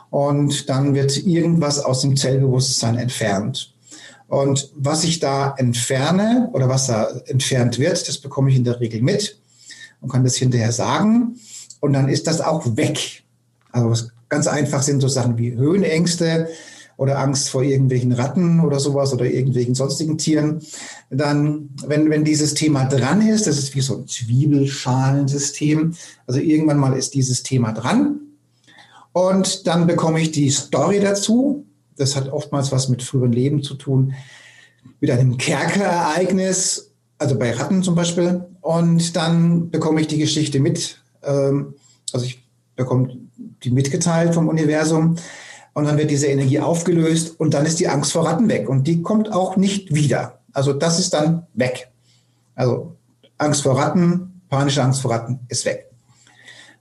und 0.10 0.70
dann 0.70 0.96
wird 0.96 1.18
irgendwas 1.18 1.80
aus 1.80 2.02
dem 2.02 2.18
Zellbewusstsein 2.18 2.98
entfernt. 2.98 3.72
Und 4.28 4.72
was 4.76 5.04
ich 5.04 5.20
da 5.20 5.54
entferne 5.58 6.50
oder 6.54 6.68
was 6.68 6.88
da 6.88 7.10
entfernt 7.28 7.78
wird, 7.78 8.08
das 8.08 8.18
bekomme 8.18 8.50
ich 8.50 8.56
in 8.56 8.64
der 8.64 8.80
Regel 8.80 9.04
mit 9.04 9.38
und 10.02 10.12
kann 10.12 10.24
das 10.24 10.36
hinterher 10.36 10.72
sagen. 10.72 11.36
Und 11.80 11.94
dann 11.94 12.10
ist 12.10 12.26
das 12.26 12.42
auch 12.42 12.76
weg. 12.76 13.24
Also 13.72 14.10
ganz 14.34 14.48
einfach 14.48 14.82
sind 14.82 15.00
so 15.00 15.08
Sachen 15.08 15.38
wie 15.38 15.54
Höhenängste, 15.54 16.50
oder 16.98 17.20
Angst 17.20 17.50
vor 17.50 17.64
irgendwelchen 17.64 18.12
Ratten 18.12 18.60
oder 18.60 18.80
sowas 18.80 19.14
oder 19.14 19.26
irgendwelchen 19.26 19.76
sonstigen 19.76 20.18
Tieren, 20.18 20.62
dann, 21.10 21.70
wenn, 21.88 22.10
wenn 22.10 22.24
dieses 22.24 22.54
Thema 22.54 22.86
dran 22.86 23.28
ist, 23.28 23.48
das 23.48 23.58
ist 23.58 23.76
wie 23.76 23.82
so 23.82 23.98
ein 23.98 24.08
Zwiebelschalensystem, 24.08 25.96
also 26.28 26.40
irgendwann 26.40 26.78
mal 26.78 26.96
ist 26.96 27.16
dieses 27.16 27.42
Thema 27.42 27.72
dran 27.72 28.20
und 29.12 29.68
dann 29.68 29.88
bekomme 29.88 30.22
ich 30.22 30.32
die 30.32 30.50
Story 30.50 31.00
dazu. 31.00 31.66
Das 31.98 32.16
hat 32.16 32.32
oftmals 32.32 32.72
was 32.72 32.90
mit 32.90 33.04
früheren 33.04 33.32
Leben 33.32 33.64
zu 33.64 33.76
tun, 33.76 34.14
mit 35.00 35.12
einem 35.12 35.38
Kerkerereignis, 35.38 36.92
also 37.18 37.38
bei 37.38 37.52
Ratten 37.52 37.84
zum 37.84 37.96
Beispiel. 37.96 38.46
Und 38.62 39.16
dann 39.16 39.70
bekomme 39.70 40.02
ich 40.02 40.08
die 40.08 40.18
Geschichte 40.18 40.60
mit. 40.60 41.02
Ähm, 41.22 41.76
also 42.12 42.26
ich 42.26 42.44
bekomme 42.76 43.18
die 43.64 43.72
mitgeteilt 43.72 44.34
vom 44.34 44.48
Universum 44.48 45.16
und 45.74 45.86
dann 45.86 45.98
wird 45.98 46.12
diese 46.12 46.28
Energie 46.28 46.60
aufgelöst 46.60 47.40
und 47.40 47.54
dann 47.54 47.66
ist 47.66 47.80
die 47.80 47.88
Angst 47.88 48.12
vor 48.12 48.26
Ratten 48.26 48.50
weg 48.50 48.70
und 48.70 48.86
die 48.88 49.02
kommt 49.02 49.32
auch 49.32 49.58
nicht 49.58 49.94
wieder. 49.94 50.40
Also 50.54 50.74
das 50.74 51.00
ist 51.00 51.14
dann 51.14 51.48
weg. 51.54 51.92
Also 52.56 52.96
Angst 53.38 53.64
vor 53.64 53.78
Ratten, 53.78 54.42
panische 54.50 54.84
Angst 54.84 55.02
vor 55.02 55.12
Ratten 55.12 55.40
ist 55.50 55.66
weg. 55.66 55.90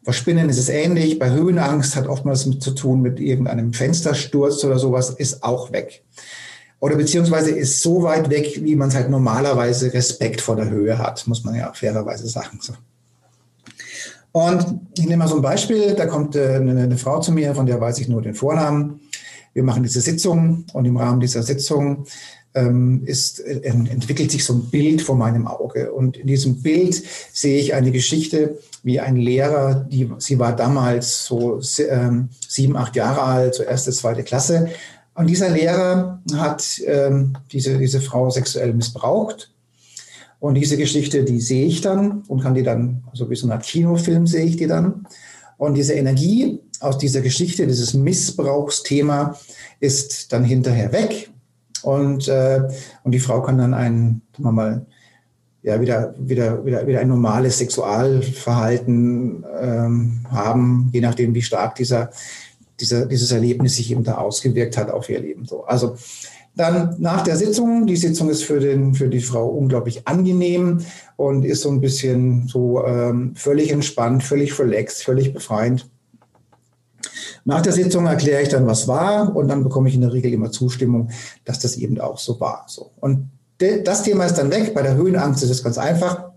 Bei 0.05 0.12
Spinnen 0.12 0.49
ist 0.49 0.59
es 0.59 0.68
ähnlich. 0.68 1.18
Bei 1.18 1.31
Höhenangst 1.31 1.95
hat 1.95 2.09
oftmals 2.09 2.45
mit 2.47 2.62
zu 2.62 2.73
tun 2.73 3.03
mit 3.03 3.21
irgendeinem 3.21 3.73
Fenstersturz 3.73 4.64
oder 4.64 4.79
sowas, 4.79 5.11
ist 5.11 5.45
auch 5.45 5.71
weg. 5.71 6.03
Oder 6.81 6.97
beziehungsweise 6.97 7.53
ist 7.53 7.81
so 7.83 8.03
weit 8.03 8.29
weg, 8.29 8.59
wie 8.64 8.75
man 8.75 8.88
es 8.88 8.97
halt 8.97 9.09
normalerweise 9.09 9.95
Respekt 9.95 10.40
vor 10.40 10.57
der 10.57 10.68
Höhe 10.68 10.99
hat, 10.99 11.25
muss 11.29 11.45
man 11.45 11.55
ja 11.55 11.73
fairerweise 11.73 12.27
sagen. 12.27 12.59
Und 14.33 14.81
ich 14.97 15.05
nehme 15.05 15.18
mal 15.18 15.29
so 15.29 15.37
ein 15.37 15.42
Beispiel, 15.42 15.95
da 15.95 16.07
kommt 16.07 16.37
äh, 16.37 16.57
eine, 16.57 16.97
Frau 16.97 17.21
zu 17.21 17.33
mir, 17.33 17.55
von 17.55 17.66
der 17.66 17.81
weiß 17.81 17.99
ich 17.99 18.09
nur 18.09 18.23
den 18.23 18.35
Vornamen. 18.35 19.01
wir 19.53 19.62
machen 19.62 19.83
diese 19.83 20.01
Sitzung 20.01 20.64
und 20.73 20.87
im 20.87 20.97
Rahmen 20.97 21.21
dieser 21.21 21.42
Sitzung 21.42 22.07
ähm, 22.55 23.03
ist, 23.05 23.40
äh, 23.40 23.61
entwickelt 23.61 24.31
sich 24.31 24.45
so 24.45 24.55
ein 24.55 24.71
Bild 24.71 25.03
vor 25.03 25.16
meinem 25.16 25.47
Auge. 25.47 25.92
Und 25.92 26.16
in 26.16 26.27
diesem 26.27 26.62
Bild 26.62 27.03
sehe 27.33 27.59
ich 27.59 27.75
eine 27.75 27.90
Geschichte, 27.92 28.59
wie 28.83 29.01
ein 29.01 29.16
Lehrer, 29.16 29.87
die, 29.90 30.11
sie 30.18 30.38
war 30.38 30.57
damals 30.57 31.25
so 31.25 31.61
ähm, 31.88 32.31
sieben, 32.49 32.77
acht 32.77 32.97
Jahre 32.97 33.23
alt, 33.23 33.55
so 33.55 33.62
erste, 33.62 33.92
zweite 33.92 34.23
Klasse. 34.23 34.71
Und 35.14 35.29
dieser 35.29 35.51
Lehrer 35.51 36.21
hat 36.35 36.81
ähm, 36.87 37.35
diese, 37.53 37.79
diese 37.79 38.01
Frau 38.01 38.31
sexuell 38.31 38.73
missbraucht. 38.73 39.51
Und 40.42 40.57
diese 40.57 40.76
Geschichte, 40.76 41.22
die 41.22 41.40
sehe 41.40 41.66
ich 41.66 41.83
dann 41.83 42.24
und 42.26 42.42
kann 42.42 42.55
die 42.55 42.64
dann, 42.64 43.05
so 43.12 43.31
wie 43.31 43.37
so 43.37 43.48
eine 43.48 43.61
Kinofilm 43.61 44.26
sehe 44.26 44.44
ich 44.44 44.57
die 44.57 44.66
dann. 44.66 45.07
Und 45.57 45.74
diese 45.74 45.92
Energie 45.92 46.59
aus 46.81 46.98
dieser 46.98 47.20
Geschichte, 47.20 47.64
dieses 47.64 47.94
Missbrauchsthema 47.94 49.38
ist 49.78 50.33
dann 50.33 50.42
hinterher 50.42 50.92
weg. 50.92 51.31
Und, 51.83 52.26
äh, 52.26 52.61
und 53.05 53.12
die 53.12 53.20
Frau 53.20 53.40
kann 53.40 53.59
dann 53.59 53.72
ein, 53.72 54.20
sagen 54.33 54.44
wir 54.44 54.50
mal, 54.50 54.87
ja, 55.62 55.81
wieder, 55.81 56.12
wieder, 56.18 56.66
wieder, 56.66 56.88
wieder 56.88 56.98
ein 56.98 57.09
normales 57.09 57.59
Sexualverhalten 57.59 59.44
ähm, 59.61 60.26
haben, 60.28 60.90
je 60.92 61.02
nachdem, 61.02 61.37
wie 61.37 61.42
stark 61.42 61.76
dieser, 61.76 62.11
dieser, 62.81 63.07
dieses 63.07 63.31
Erlebnis 63.31 63.76
sich 63.76 63.92
eben 63.92 64.02
da 64.02 64.16
ausgewirkt 64.16 64.76
hat 64.76 64.90
auf 64.90 65.09
ihr 65.09 65.20
Leben. 65.20 65.44
So. 65.44 65.62
Also 65.66 65.94
dann 66.54 66.96
nach 66.98 67.22
der 67.22 67.36
Sitzung, 67.36 67.86
die 67.86 67.96
Sitzung 67.96 68.28
ist 68.28 68.44
für, 68.44 68.60
den, 68.60 68.94
für 68.94 69.08
die 69.08 69.20
Frau 69.20 69.48
unglaublich 69.48 70.06
angenehm 70.06 70.80
und 71.16 71.44
ist 71.44 71.62
so 71.62 71.70
ein 71.70 71.80
bisschen 71.80 72.46
so 72.46 72.84
ähm, 72.84 73.34
völlig 73.34 73.70
entspannt, 73.70 74.22
völlig 74.22 74.58
relaxed, 74.58 75.02
völlig 75.02 75.32
befreiend. 75.32 75.88
Nach 77.44 77.62
der 77.62 77.72
Sitzung 77.72 78.06
erkläre 78.06 78.42
ich 78.42 78.50
dann, 78.50 78.66
was 78.66 78.86
war 78.86 79.34
und 79.34 79.48
dann 79.48 79.64
bekomme 79.64 79.88
ich 79.88 79.94
in 79.94 80.02
der 80.02 80.12
Regel 80.12 80.32
immer 80.32 80.50
Zustimmung, 80.50 81.10
dass 81.44 81.58
das 81.58 81.76
eben 81.76 81.98
auch 82.00 82.18
so 82.18 82.38
war. 82.38 82.64
So. 82.68 82.90
Und 83.00 83.30
das 83.58 84.02
Thema 84.02 84.26
ist 84.26 84.34
dann 84.34 84.50
weg. 84.50 84.74
Bei 84.74 84.82
der 84.82 84.94
Höhenangst 84.94 85.42
ist 85.42 85.50
es 85.50 85.64
ganz 85.64 85.78
einfach. 85.78 86.30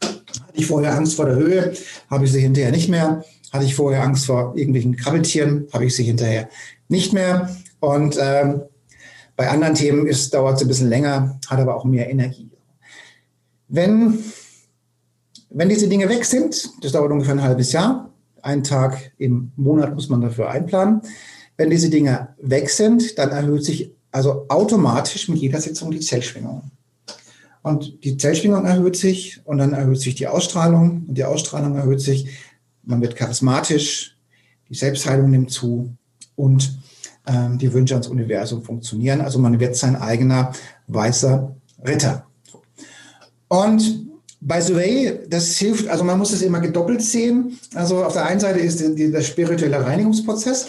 Hatte 0.00 0.54
ich 0.54 0.66
vorher 0.66 0.94
Angst 0.94 1.14
vor 1.14 1.26
der 1.26 1.36
Höhe, 1.36 1.72
habe 2.10 2.24
ich 2.24 2.32
sie 2.32 2.40
hinterher 2.40 2.70
nicht 2.70 2.88
mehr. 2.88 3.24
Hatte 3.52 3.64
ich 3.64 3.74
vorher 3.74 4.02
Angst 4.02 4.26
vor 4.26 4.52
irgendwelchen 4.56 4.96
Krabbeltieren, 4.96 5.66
habe 5.72 5.86
ich 5.86 5.96
sie 5.96 6.04
hinterher 6.04 6.48
nicht 6.88 7.12
mehr. 7.12 7.50
Und 7.80 8.16
ähm, 8.20 8.62
bei 9.38 9.48
anderen 9.48 9.76
Themen 9.76 10.12
dauert 10.32 10.56
es 10.56 10.62
ein 10.62 10.68
bisschen 10.68 10.88
länger, 10.88 11.38
hat 11.46 11.60
aber 11.60 11.76
auch 11.76 11.84
mehr 11.84 12.10
Energie. 12.10 12.50
Wenn, 13.68 14.18
wenn 15.48 15.68
diese 15.68 15.88
Dinge 15.88 16.08
weg 16.08 16.24
sind, 16.24 16.68
das 16.82 16.90
dauert 16.90 17.12
ungefähr 17.12 17.34
ein 17.34 17.42
halbes 17.42 17.70
Jahr, 17.70 18.12
einen 18.42 18.64
Tag 18.64 19.12
im 19.16 19.52
Monat 19.54 19.94
muss 19.94 20.08
man 20.08 20.22
dafür 20.22 20.50
einplanen. 20.50 21.02
Wenn 21.56 21.70
diese 21.70 21.88
Dinge 21.88 22.34
weg 22.42 22.68
sind, 22.68 23.16
dann 23.16 23.30
erhöht 23.30 23.64
sich 23.64 23.92
also 24.10 24.46
automatisch 24.48 25.28
mit 25.28 25.38
jeder 25.38 25.60
Sitzung 25.60 25.92
die 25.92 26.00
Zellschwingung. 26.00 26.72
Und 27.62 28.02
die 28.02 28.16
Zellschwingung 28.16 28.64
erhöht 28.64 28.96
sich 28.96 29.40
und 29.44 29.58
dann 29.58 29.72
erhöht 29.72 30.00
sich 30.00 30.16
die 30.16 30.26
Ausstrahlung 30.26 31.04
und 31.06 31.14
die 31.14 31.24
Ausstrahlung 31.24 31.76
erhöht 31.76 32.00
sich. 32.00 32.26
Man 32.82 33.00
wird 33.00 33.14
charismatisch, 33.14 34.16
die 34.68 34.74
Selbstheilung 34.74 35.30
nimmt 35.30 35.52
zu 35.52 35.92
und 36.34 36.76
die 37.56 37.72
Wünsche 37.72 37.94
ans 37.94 38.08
Universum 38.08 38.62
funktionieren. 38.62 39.20
Also 39.20 39.38
man 39.38 39.60
wird 39.60 39.76
sein 39.76 39.96
eigener 39.96 40.52
weißer 40.86 41.54
Ritter. 41.86 42.26
Und 43.48 44.08
the 44.60 44.74
way, 44.74 45.20
das 45.28 45.56
hilft, 45.56 45.88
also 45.88 46.04
man 46.04 46.18
muss 46.18 46.32
es 46.32 46.42
immer 46.42 46.60
gedoppelt 46.60 47.02
sehen. 47.02 47.58
Also 47.74 48.04
auf 48.04 48.12
der 48.12 48.26
einen 48.26 48.40
Seite 48.40 48.60
ist 48.60 48.80
der 48.80 49.22
spirituelle 49.22 49.84
Reinigungsprozess, 49.84 50.68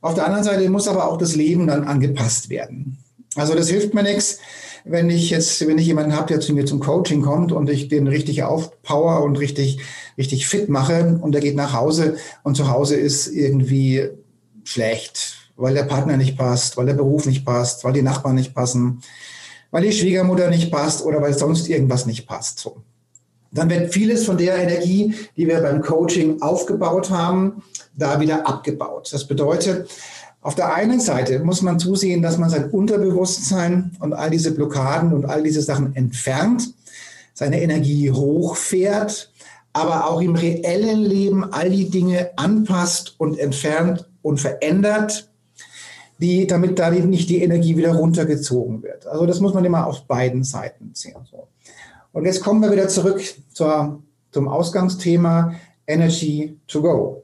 auf 0.00 0.14
der 0.14 0.26
anderen 0.26 0.44
Seite 0.44 0.68
muss 0.70 0.86
aber 0.86 1.10
auch 1.10 1.16
das 1.16 1.34
Leben 1.34 1.66
dann 1.66 1.84
angepasst 1.84 2.50
werden. 2.50 2.98
Also 3.34 3.54
das 3.54 3.68
hilft 3.68 3.94
mir 3.94 4.04
nichts, 4.04 4.38
wenn 4.84 5.10
ich 5.10 5.30
jetzt, 5.30 5.66
wenn 5.66 5.78
ich 5.78 5.86
jemanden 5.86 6.14
habe, 6.14 6.28
der 6.28 6.40
zu 6.40 6.52
mir 6.52 6.66
zum 6.66 6.80
Coaching 6.80 7.20
kommt 7.22 7.52
und 7.52 7.68
ich 7.68 7.88
den 7.88 8.06
richtig 8.06 8.44
aufpower 8.44 9.22
und 9.22 9.38
richtig, 9.38 9.80
richtig 10.16 10.46
fit 10.46 10.68
mache 10.68 11.18
und 11.20 11.32
der 11.32 11.40
geht 11.40 11.56
nach 11.56 11.72
Hause 11.72 12.16
und 12.44 12.56
zu 12.56 12.68
Hause 12.68 12.96
ist 12.96 13.26
irgendwie 13.26 14.08
schlecht, 14.64 15.37
weil 15.58 15.74
der 15.74 15.82
Partner 15.82 16.16
nicht 16.16 16.38
passt, 16.38 16.76
weil 16.76 16.86
der 16.86 16.94
Beruf 16.94 17.26
nicht 17.26 17.44
passt, 17.44 17.84
weil 17.84 17.92
die 17.92 18.02
Nachbarn 18.02 18.36
nicht 18.36 18.54
passen, 18.54 19.02
weil 19.70 19.82
die 19.82 19.92
Schwiegermutter 19.92 20.48
nicht 20.48 20.70
passt 20.70 21.04
oder 21.04 21.20
weil 21.20 21.36
sonst 21.36 21.68
irgendwas 21.68 22.06
nicht 22.06 22.26
passt. 22.26 22.60
So. 22.60 22.76
Dann 23.50 23.68
wird 23.68 23.92
vieles 23.92 24.24
von 24.24 24.38
der 24.38 24.56
Energie, 24.56 25.14
die 25.36 25.48
wir 25.48 25.60
beim 25.60 25.82
Coaching 25.82 26.40
aufgebaut 26.40 27.10
haben, 27.10 27.62
da 27.96 28.20
wieder 28.20 28.46
abgebaut. 28.46 29.10
Das 29.12 29.26
bedeutet, 29.26 29.90
auf 30.40 30.54
der 30.54 30.72
einen 30.72 31.00
Seite 31.00 31.40
muss 31.40 31.60
man 31.62 31.80
zusehen, 31.80 32.22
dass 32.22 32.38
man 32.38 32.50
sein 32.50 32.70
Unterbewusstsein 32.70 33.96
und 33.98 34.12
all 34.12 34.30
diese 34.30 34.52
Blockaden 34.52 35.12
und 35.12 35.26
all 35.26 35.42
diese 35.42 35.62
Sachen 35.62 35.96
entfernt, 35.96 36.72
seine 37.34 37.60
Energie 37.60 38.12
hochfährt, 38.12 39.32
aber 39.72 40.08
auch 40.08 40.20
im 40.20 40.36
reellen 40.36 41.02
Leben 41.02 41.52
all 41.52 41.70
die 41.70 41.90
Dinge 41.90 42.30
anpasst 42.36 43.16
und 43.18 43.38
entfernt 43.38 44.08
und 44.22 44.40
verändert, 44.40 45.28
die, 46.18 46.46
damit 46.46 46.78
da 46.78 46.90
nicht 46.90 47.30
die 47.30 47.42
Energie 47.42 47.76
wieder 47.76 47.94
runtergezogen 47.94 48.82
wird. 48.82 49.06
Also 49.06 49.26
das 49.26 49.40
muss 49.40 49.54
man 49.54 49.64
immer 49.64 49.86
auf 49.86 50.04
beiden 50.06 50.44
Seiten 50.44 50.90
sehen. 50.94 51.16
Und 52.12 52.24
jetzt 52.24 52.42
kommen 52.42 52.60
wir 52.60 52.72
wieder 52.72 52.88
zurück 52.88 53.22
zur, 53.52 54.02
zum 54.32 54.48
Ausgangsthema 54.48 55.54
Energy 55.86 56.58
to 56.66 56.82
Go. 56.82 57.22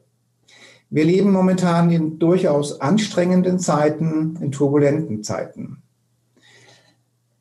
Wir 0.91 1.05
leben 1.05 1.33
momentan 1.33 1.91
in 1.91 2.19
durchaus 2.21 2.81
anstrengenden 2.81 3.59
Zeiten, 3.59 4.39
in 4.41 4.53
turbulenten 4.53 5.25
Zeiten. 5.25 5.83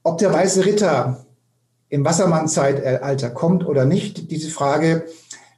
Ob 0.01 0.17
der 0.17 0.33
weiße 0.33 0.65
Ritter 0.65 1.25
im 1.89 2.03
Wassermann-Zeitalter 2.03 3.29
kommt 3.29 3.65
oder 3.65 3.85
nicht, 3.85 4.31
diese 4.31 4.49
Frage 4.49 5.05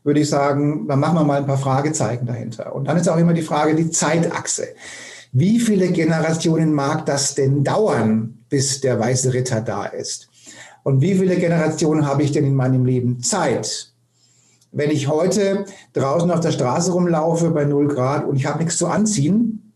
würde 0.04 0.20
ich 0.20 0.30
sagen, 0.30 0.88
dann 0.88 1.00
machen 1.00 1.16
wir 1.16 1.24
mal 1.24 1.38
ein 1.38 1.48
paar 1.48 1.58
Fragezeichen 1.58 2.28
dahinter. 2.28 2.76
Und 2.76 2.86
dann 2.86 2.98
ist 2.98 3.08
auch 3.08 3.18
immer 3.18 3.34
die 3.34 3.42
Frage, 3.42 3.76
die 3.76 3.90
Zeitachse. 3.90 4.68
Wie 5.38 5.60
viele 5.60 5.90
Generationen 5.90 6.72
mag 6.72 7.06
das 7.08 7.36
denn 7.36 7.62
dauern, 7.62 8.46
bis 8.48 8.80
der 8.80 8.98
weiße 8.98 9.34
Ritter 9.34 9.60
da 9.60 9.86
ist? 9.86 10.30
Und 10.84 11.02
wie 11.02 11.14
viele 11.14 11.36
Generationen 11.36 12.08
habe 12.08 12.24
ich 12.24 12.32
denn 12.32 12.46
in 12.46 12.56
meinem 12.56 12.86
Leben 12.86 13.20
Zeit? 13.20 13.92
Wenn 14.72 14.92
ich 14.92 15.10
heute 15.10 15.66
draußen 15.92 16.32
auf 16.32 16.40
der 16.40 16.54
Straße 16.54 16.94
rumlaufe 16.94 17.50
bei 17.52 17.66
0 17.66 17.90
Grad 17.90 18.26
und 18.26 18.38
ich 18.38 18.46
habe 18.46 18.60
nichts 18.60 18.78
zu 18.78 18.88
anziehen, 18.88 19.74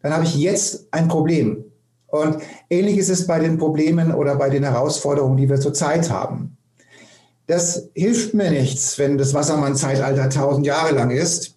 dann 0.00 0.14
habe 0.14 0.24
ich 0.24 0.34
jetzt 0.34 0.86
ein 0.92 1.08
Problem. 1.08 1.62
Und 2.06 2.38
ähnlich 2.70 2.96
ist 2.96 3.10
es 3.10 3.26
bei 3.26 3.38
den 3.38 3.58
Problemen 3.58 4.14
oder 4.14 4.36
bei 4.36 4.48
den 4.48 4.64
Herausforderungen, 4.64 5.36
die 5.36 5.50
wir 5.50 5.60
zurzeit 5.60 6.08
haben. 6.08 6.56
Das 7.46 7.90
hilft 7.92 8.32
mir 8.32 8.50
nichts, 8.50 8.98
wenn 8.98 9.18
das 9.18 9.34
Wassermann-Zeitalter 9.34 10.30
tausend 10.30 10.64
Jahre 10.64 10.94
lang 10.94 11.10
ist 11.10 11.54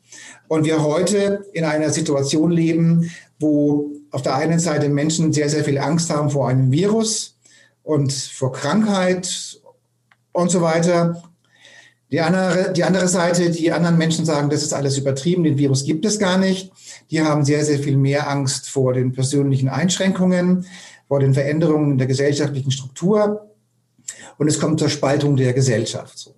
und 0.48 0.66
wir 0.66 0.84
heute 0.84 1.46
in 1.54 1.64
einer 1.64 1.90
Situation 1.90 2.52
leben, 2.52 3.10
wo 3.40 3.92
auf 4.12 4.22
der 4.22 4.36
einen 4.36 4.60
Seite 4.60 4.90
Menschen 4.90 5.34
sehr, 5.34 5.50
sehr 5.50 5.64
viel 5.64 5.78
Angst 5.78 6.10
haben 6.10 6.30
vor 6.30 6.48
einem 6.48 6.72
Virus 6.72 7.38
und 7.84 8.14
vor 8.14 8.54
Krankheit 8.54 9.60
und 10.32 10.50
so 10.52 10.62
weiter 10.62 11.22
die 12.12 12.22
andere, 12.22 12.72
die 12.72 12.84
andere 12.84 13.08
Seite, 13.08 13.50
die 13.50 13.72
anderen 13.72 13.98
Menschen 13.98 14.26
sagen, 14.26 14.50
das 14.50 14.64
ist 14.64 14.74
alles 14.74 14.98
übertrieben, 14.98 15.44
den 15.44 15.58
Virus 15.58 15.84
gibt 15.84 16.06
es 16.06 16.20
gar 16.20 16.38
nicht. 16.38 16.72
Die 17.12 17.22
haben 17.22 17.44
sehr, 17.44 17.66
sehr 17.66 17.80
viel 17.80 17.98
mehr 17.98 18.30
Angst 18.30 18.70
vor 18.70 18.94
den 18.94 19.12
persönlichen 19.12 19.70
Einschränkungen, 19.70 20.66
vor 21.08 21.20
den 21.20 21.34
Veränderungen 21.34 21.92
in 21.92 21.98
der 21.98 22.08
gesellschaftlichen 22.08 22.72
Struktur. 22.72 23.50
Und 24.38 24.48
es 24.48 24.60
kommt 24.60 24.80
zur 24.80 24.90
Spaltung 24.90 25.36
der 25.36 25.54
Gesellschaft. 25.54 26.34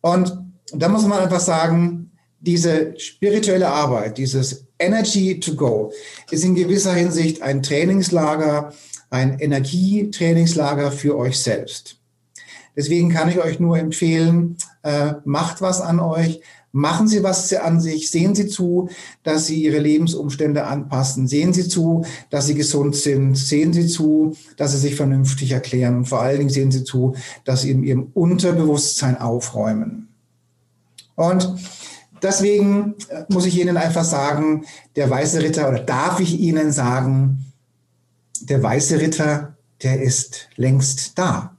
Und 0.00 0.36
da 0.72 0.88
muss 0.88 1.06
man 1.06 1.20
einfach 1.20 1.40
sagen, 1.40 2.10
diese 2.44 2.94
spirituelle 2.98 3.68
Arbeit, 3.68 4.18
dieses 4.18 4.66
Energy 4.78 5.40
to 5.40 5.54
Go, 5.54 5.92
ist 6.30 6.44
in 6.44 6.54
gewisser 6.54 6.92
Hinsicht 6.92 7.42
ein 7.42 7.62
Trainingslager, 7.62 8.72
ein 9.10 9.38
Energietrainingslager 9.38 10.92
für 10.92 11.16
euch 11.16 11.38
selbst. 11.38 11.96
Deswegen 12.76 13.10
kann 13.10 13.28
ich 13.28 13.38
euch 13.38 13.60
nur 13.60 13.78
empfehlen, 13.78 14.56
äh, 14.82 15.14
macht 15.24 15.60
was 15.60 15.80
an 15.80 16.00
euch, 16.00 16.40
machen 16.72 17.06
Sie 17.06 17.22
was 17.22 17.52
an 17.54 17.80
sich, 17.80 18.10
sehen 18.10 18.34
Sie 18.34 18.48
zu, 18.48 18.88
dass 19.22 19.46
Sie 19.46 19.62
Ihre 19.62 19.78
Lebensumstände 19.78 20.64
anpassen, 20.64 21.28
sehen 21.28 21.52
Sie 21.52 21.68
zu, 21.68 22.04
dass 22.30 22.46
Sie 22.46 22.54
gesund 22.54 22.96
sind, 22.96 23.36
sehen 23.36 23.72
Sie 23.72 23.86
zu, 23.86 24.36
dass 24.56 24.72
Sie 24.72 24.78
sich 24.78 24.96
vernünftig 24.96 25.52
erklären 25.52 25.98
und 25.98 26.06
vor 26.06 26.20
allen 26.20 26.38
Dingen 26.38 26.50
sehen 26.50 26.72
Sie 26.72 26.82
zu, 26.82 27.14
dass 27.44 27.62
Sie 27.62 27.70
in 27.70 27.84
Ihrem 27.84 28.10
Unterbewusstsein 28.12 29.20
aufräumen. 29.20 30.08
Und 31.14 31.54
deswegen 32.24 32.94
äh, 33.08 33.24
muss 33.28 33.46
ich 33.46 33.60
Ihnen 33.60 33.76
einfach 33.76 34.04
sagen, 34.04 34.64
der 34.96 35.08
weiße 35.08 35.42
Ritter, 35.42 35.68
oder 35.68 35.80
darf 35.80 36.20
ich 36.20 36.40
Ihnen 36.40 36.72
sagen, 36.72 37.52
der 38.40 38.62
weiße 38.62 39.00
Ritter, 39.00 39.56
der 39.82 40.02
ist 40.02 40.48
längst 40.56 41.18
da. 41.18 41.56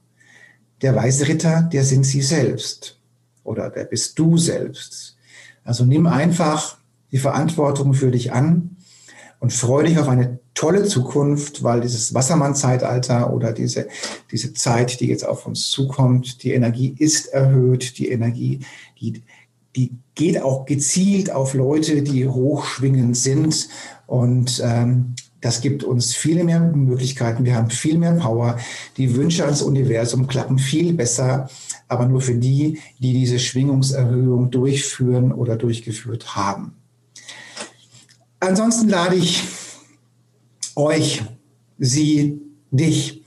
Der 0.82 0.94
weiße 0.94 1.28
Ritter, 1.28 1.62
der 1.62 1.84
sind 1.84 2.04
Sie 2.04 2.20
selbst 2.20 2.98
oder 3.44 3.70
der 3.70 3.84
bist 3.84 4.18
du 4.18 4.36
selbst. 4.36 5.16
Also 5.64 5.84
nimm 5.84 6.06
einfach 6.06 6.76
die 7.12 7.18
Verantwortung 7.18 7.94
für 7.94 8.10
dich 8.10 8.32
an 8.32 8.76
und 9.38 9.52
freue 9.52 9.84
dich 9.84 9.98
auf 9.98 10.08
eine 10.08 10.38
tolle 10.54 10.84
Zukunft, 10.84 11.62
weil 11.62 11.80
dieses 11.80 12.14
Wassermann-Zeitalter 12.14 13.32
oder 13.32 13.52
diese, 13.52 13.88
diese 14.30 14.54
Zeit, 14.54 15.00
die 15.00 15.06
jetzt 15.06 15.26
auf 15.26 15.46
uns 15.46 15.68
zukommt, 15.68 16.42
die 16.42 16.52
Energie 16.52 16.94
ist 16.98 17.26
erhöht, 17.28 17.98
die 17.98 18.08
Energie, 18.08 18.60
die, 19.00 19.22
die 19.76 19.92
geht 20.14 20.40
auch 20.40 20.64
gezielt 20.64 21.30
auf 21.30 21.54
Leute, 21.54 22.02
die 22.02 22.26
hochschwingend 22.26 23.16
sind 23.16 23.68
und 24.06 24.62
ähm, 24.64 25.14
das 25.40 25.60
gibt 25.60 25.84
uns 25.84 26.14
viele 26.14 26.42
mehr 26.44 26.60
Möglichkeiten. 26.60 27.44
Wir 27.44 27.54
haben 27.54 27.70
viel 27.70 27.98
mehr 27.98 28.14
Power. 28.14 28.58
Die 28.96 29.14
Wünsche 29.14 29.44
ans 29.44 29.62
Universum 29.62 30.26
klappen 30.26 30.58
viel 30.58 30.94
besser, 30.94 31.48
aber 31.88 32.06
nur 32.06 32.20
für 32.20 32.34
die, 32.34 32.80
die 32.98 33.12
diese 33.12 33.38
Schwingungserhöhung 33.38 34.50
durchführen 34.50 35.30
oder 35.30 35.56
durchgeführt 35.56 36.34
haben. 36.34 36.76
Ansonsten 38.40 38.88
lade 38.88 39.14
ich 39.14 39.44
euch, 40.74 41.22
Sie, 41.78 42.40
dich 42.70 43.22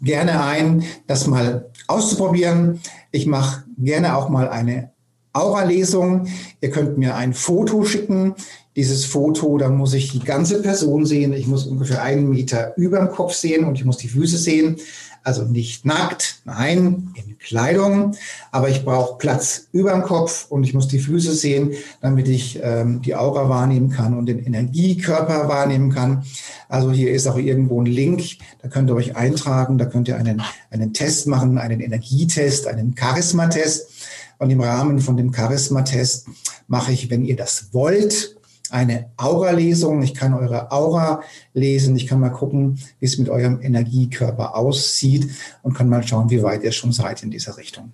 gerne 0.00 0.42
ein, 0.42 0.82
das 1.06 1.26
mal 1.26 1.70
auszuprobieren. 1.86 2.80
Ich 3.10 3.26
mache 3.26 3.64
gerne 3.76 4.16
auch 4.16 4.30
mal 4.30 4.48
eine 4.48 4.91
Aura-Lesung. 5.32 6.26
Ihr 6.60 6.70
könnt 6.70 6.98
mir 6.98 7.14
ein 7.16 7.34
Foto 7.34 7.84
schicken. 7.84 8.34
Dieses 8.76 9.04
Foto, 9.04 9.58
da 9.58 9.68
muss 9.68 9.92
ich 9.92 10.12
die 10.12 10.20
ganze 10.20 10.62
Person 10.62 11.04
sehen. 11.04 11.32
Ich 11.32 11.46
muss 11.46 11.66
ungefähr 11.66 12.02
einen 12.02 12.30
Meter 12.30 12.72
über 12.76 12.98
dem 12.98 13.10
Kopf 13.10 13.34
sehen 13.34 13.64
und 13.64 13.74
ich 13.74 13.84
muss 13.84 13.98
die 13.98 14.08
Füße 14.08 14.38
sehen. 14.38 14.76
Also 15.24 15.44
nicht 15.44 15.86
nackt, 15.86 16.40
nein, 16.44 17.12
in 17.14 17.38
Kleidung. 17.38 18.16
Aber 18.50 18.70
ich 18.70 18.84
brauche 18.84 19.18
Platz 19.18 19.68
über 19.70 19.92
dem 19.92 20.02
Kopf 20.02 20.46
und 20.48 20.64
ich 20.64 20.74
muss 20.74 20.88
die 20.88 20.98
Füße 20.98 21.32
sehen, 21.32 21.74
damit 22.00 22.26
ich 22.28 22.58
ähm, 22.60 23.02
die 23.02 23.14
Aura 23.14 23.48
wahrnehmen 23.48 23.90
kann 23.90 24.18
und 24.18 24.26
den 24.26 24.44
Energiekörper 24.44 25.48
wahrnehmen 25.48 25.92
kann. 25.92 26.24
Also 26.68 26.90
hier 26.90 27.12
ist 27.12 27.28
auch 27.28 27.38
irgendwo 27.38 27.80
ein 27.80 27.86
Link, 27.86 28.22
da 28.62 28.68
könnt 28.68 28.90
ihr 28.90 28.96
euch 28.96 29.14
eintragen, 29.14 29.78
da 29.78 29.84
könnt 29.84 30.08
ihr 30.08 30.16
einen, 30.16 30.42
einen 30.70 30.92
Test 30.92 31.28
machen, 31.28 31.58
einen 31.58 31.80
Energietest, 31.80 32.66
einen 32.66 32.96
Charismatest. 32.96 33.91
Und 34.38 34.50
im 34.50 34.60
Rahmen 34.60 34.98
von 35.00 35.16
dem 35.16 35.30
Charismatest 35.30 36.26
mache 36.66 36.92
ich, 36.92 37.10
wenn 37.10 37.24
ihr 37.24 37.36
das 37.36 37.68
wollt, 37.72 38.36
eine 38.72 39.10
Aura-Lesung. 39.16 40.02
Ich 40.02 40.14
kann 40.14 40.34
eure 40.34 40.72
Aura 40.72 41.22
lesen. 41.52 41.94
Ich 41.94 42.06
kann 42.06 42.20
mal 42.20 42.30
gucken, 42.30 42.78
wie 42.98 43.06
es 43.06 43.18
mit 43.18 43.28
eurem 43.28 43.60
Energiekörper 43.60 44.56
aussieht 44.56 45.30
und 45.62 45.74
kann 45.74 45.88
mal 45.88 46.06
schauen, 46.06 46.30
wie 46.30 46.42
weit 46.42 46.64
ihr 46.64 46.72
schon 46.72 46.92
seid 46.92 47.22
in 47.22 47.30
dieser 47.30 47.56
Richtung. 47.56 47.92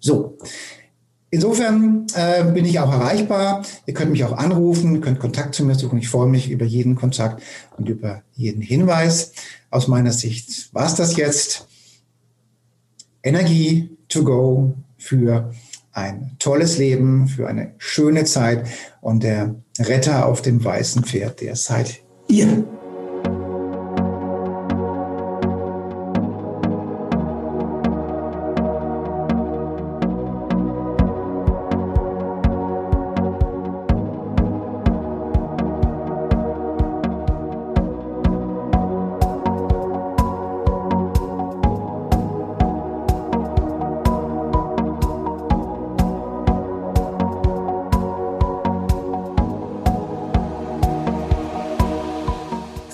So. 0.00 0.38
Insofern 1.30 2.06
äh, 2.14 2.44
bin 2.44 2.66
ich 2.66 2.78
auch 2.78 2.92
erreichbar. 2.92 3.64
Ihr 3.86 3.94
könnt 3.94 4.10
mich 4.10 4.24
auch 4.24 4.36
anrufen, 4.36 5.00
könnt 5.00 5.18
Kontakt 5.18 5.54
zu 5.54 5.64
mir 5.64 5.76
suchen. 5.76 5.98
Ich 5.98 6.08
freue 6.08 6.28
mich 6.28 6.50
über 6.50 6.66
jeden 6.66 6.94
Kontakt 6.94 7.42
und 7.78 7.88
über 7.88 8.22
jeden 8.34 8.60
Hinweis. 8.60 9.32
Aus 9.70 9.88
meiner 9.88 10.12
Sicht 10.12 10.74
war 10.74 10.86
es 10.86 10.94
das 10.94 11.16
jetzt. 11.16 11.66
Energie 13.22 13.96
to 14.08 14.24
go 14.24 14.74
für 15.02 15.52
ein 15.92 16.36
tolles 16.38 16.78
Leben, 16.78 17.28
für 17.28 17.48
eine 17.48 17.74
schöne 17.78 18.24
Zeit. 18.24 18.66
Und 19.00 19.22
der 19.22 19.56
Retter 19.78 20.26
auf 20.26 20.42
dem 20.42 20.64
weißen 20.64 21.04
Pferd, 21.04 21.40
der 21.40 21.56
seid 21.56 22.02
ihr. 22.28 22.64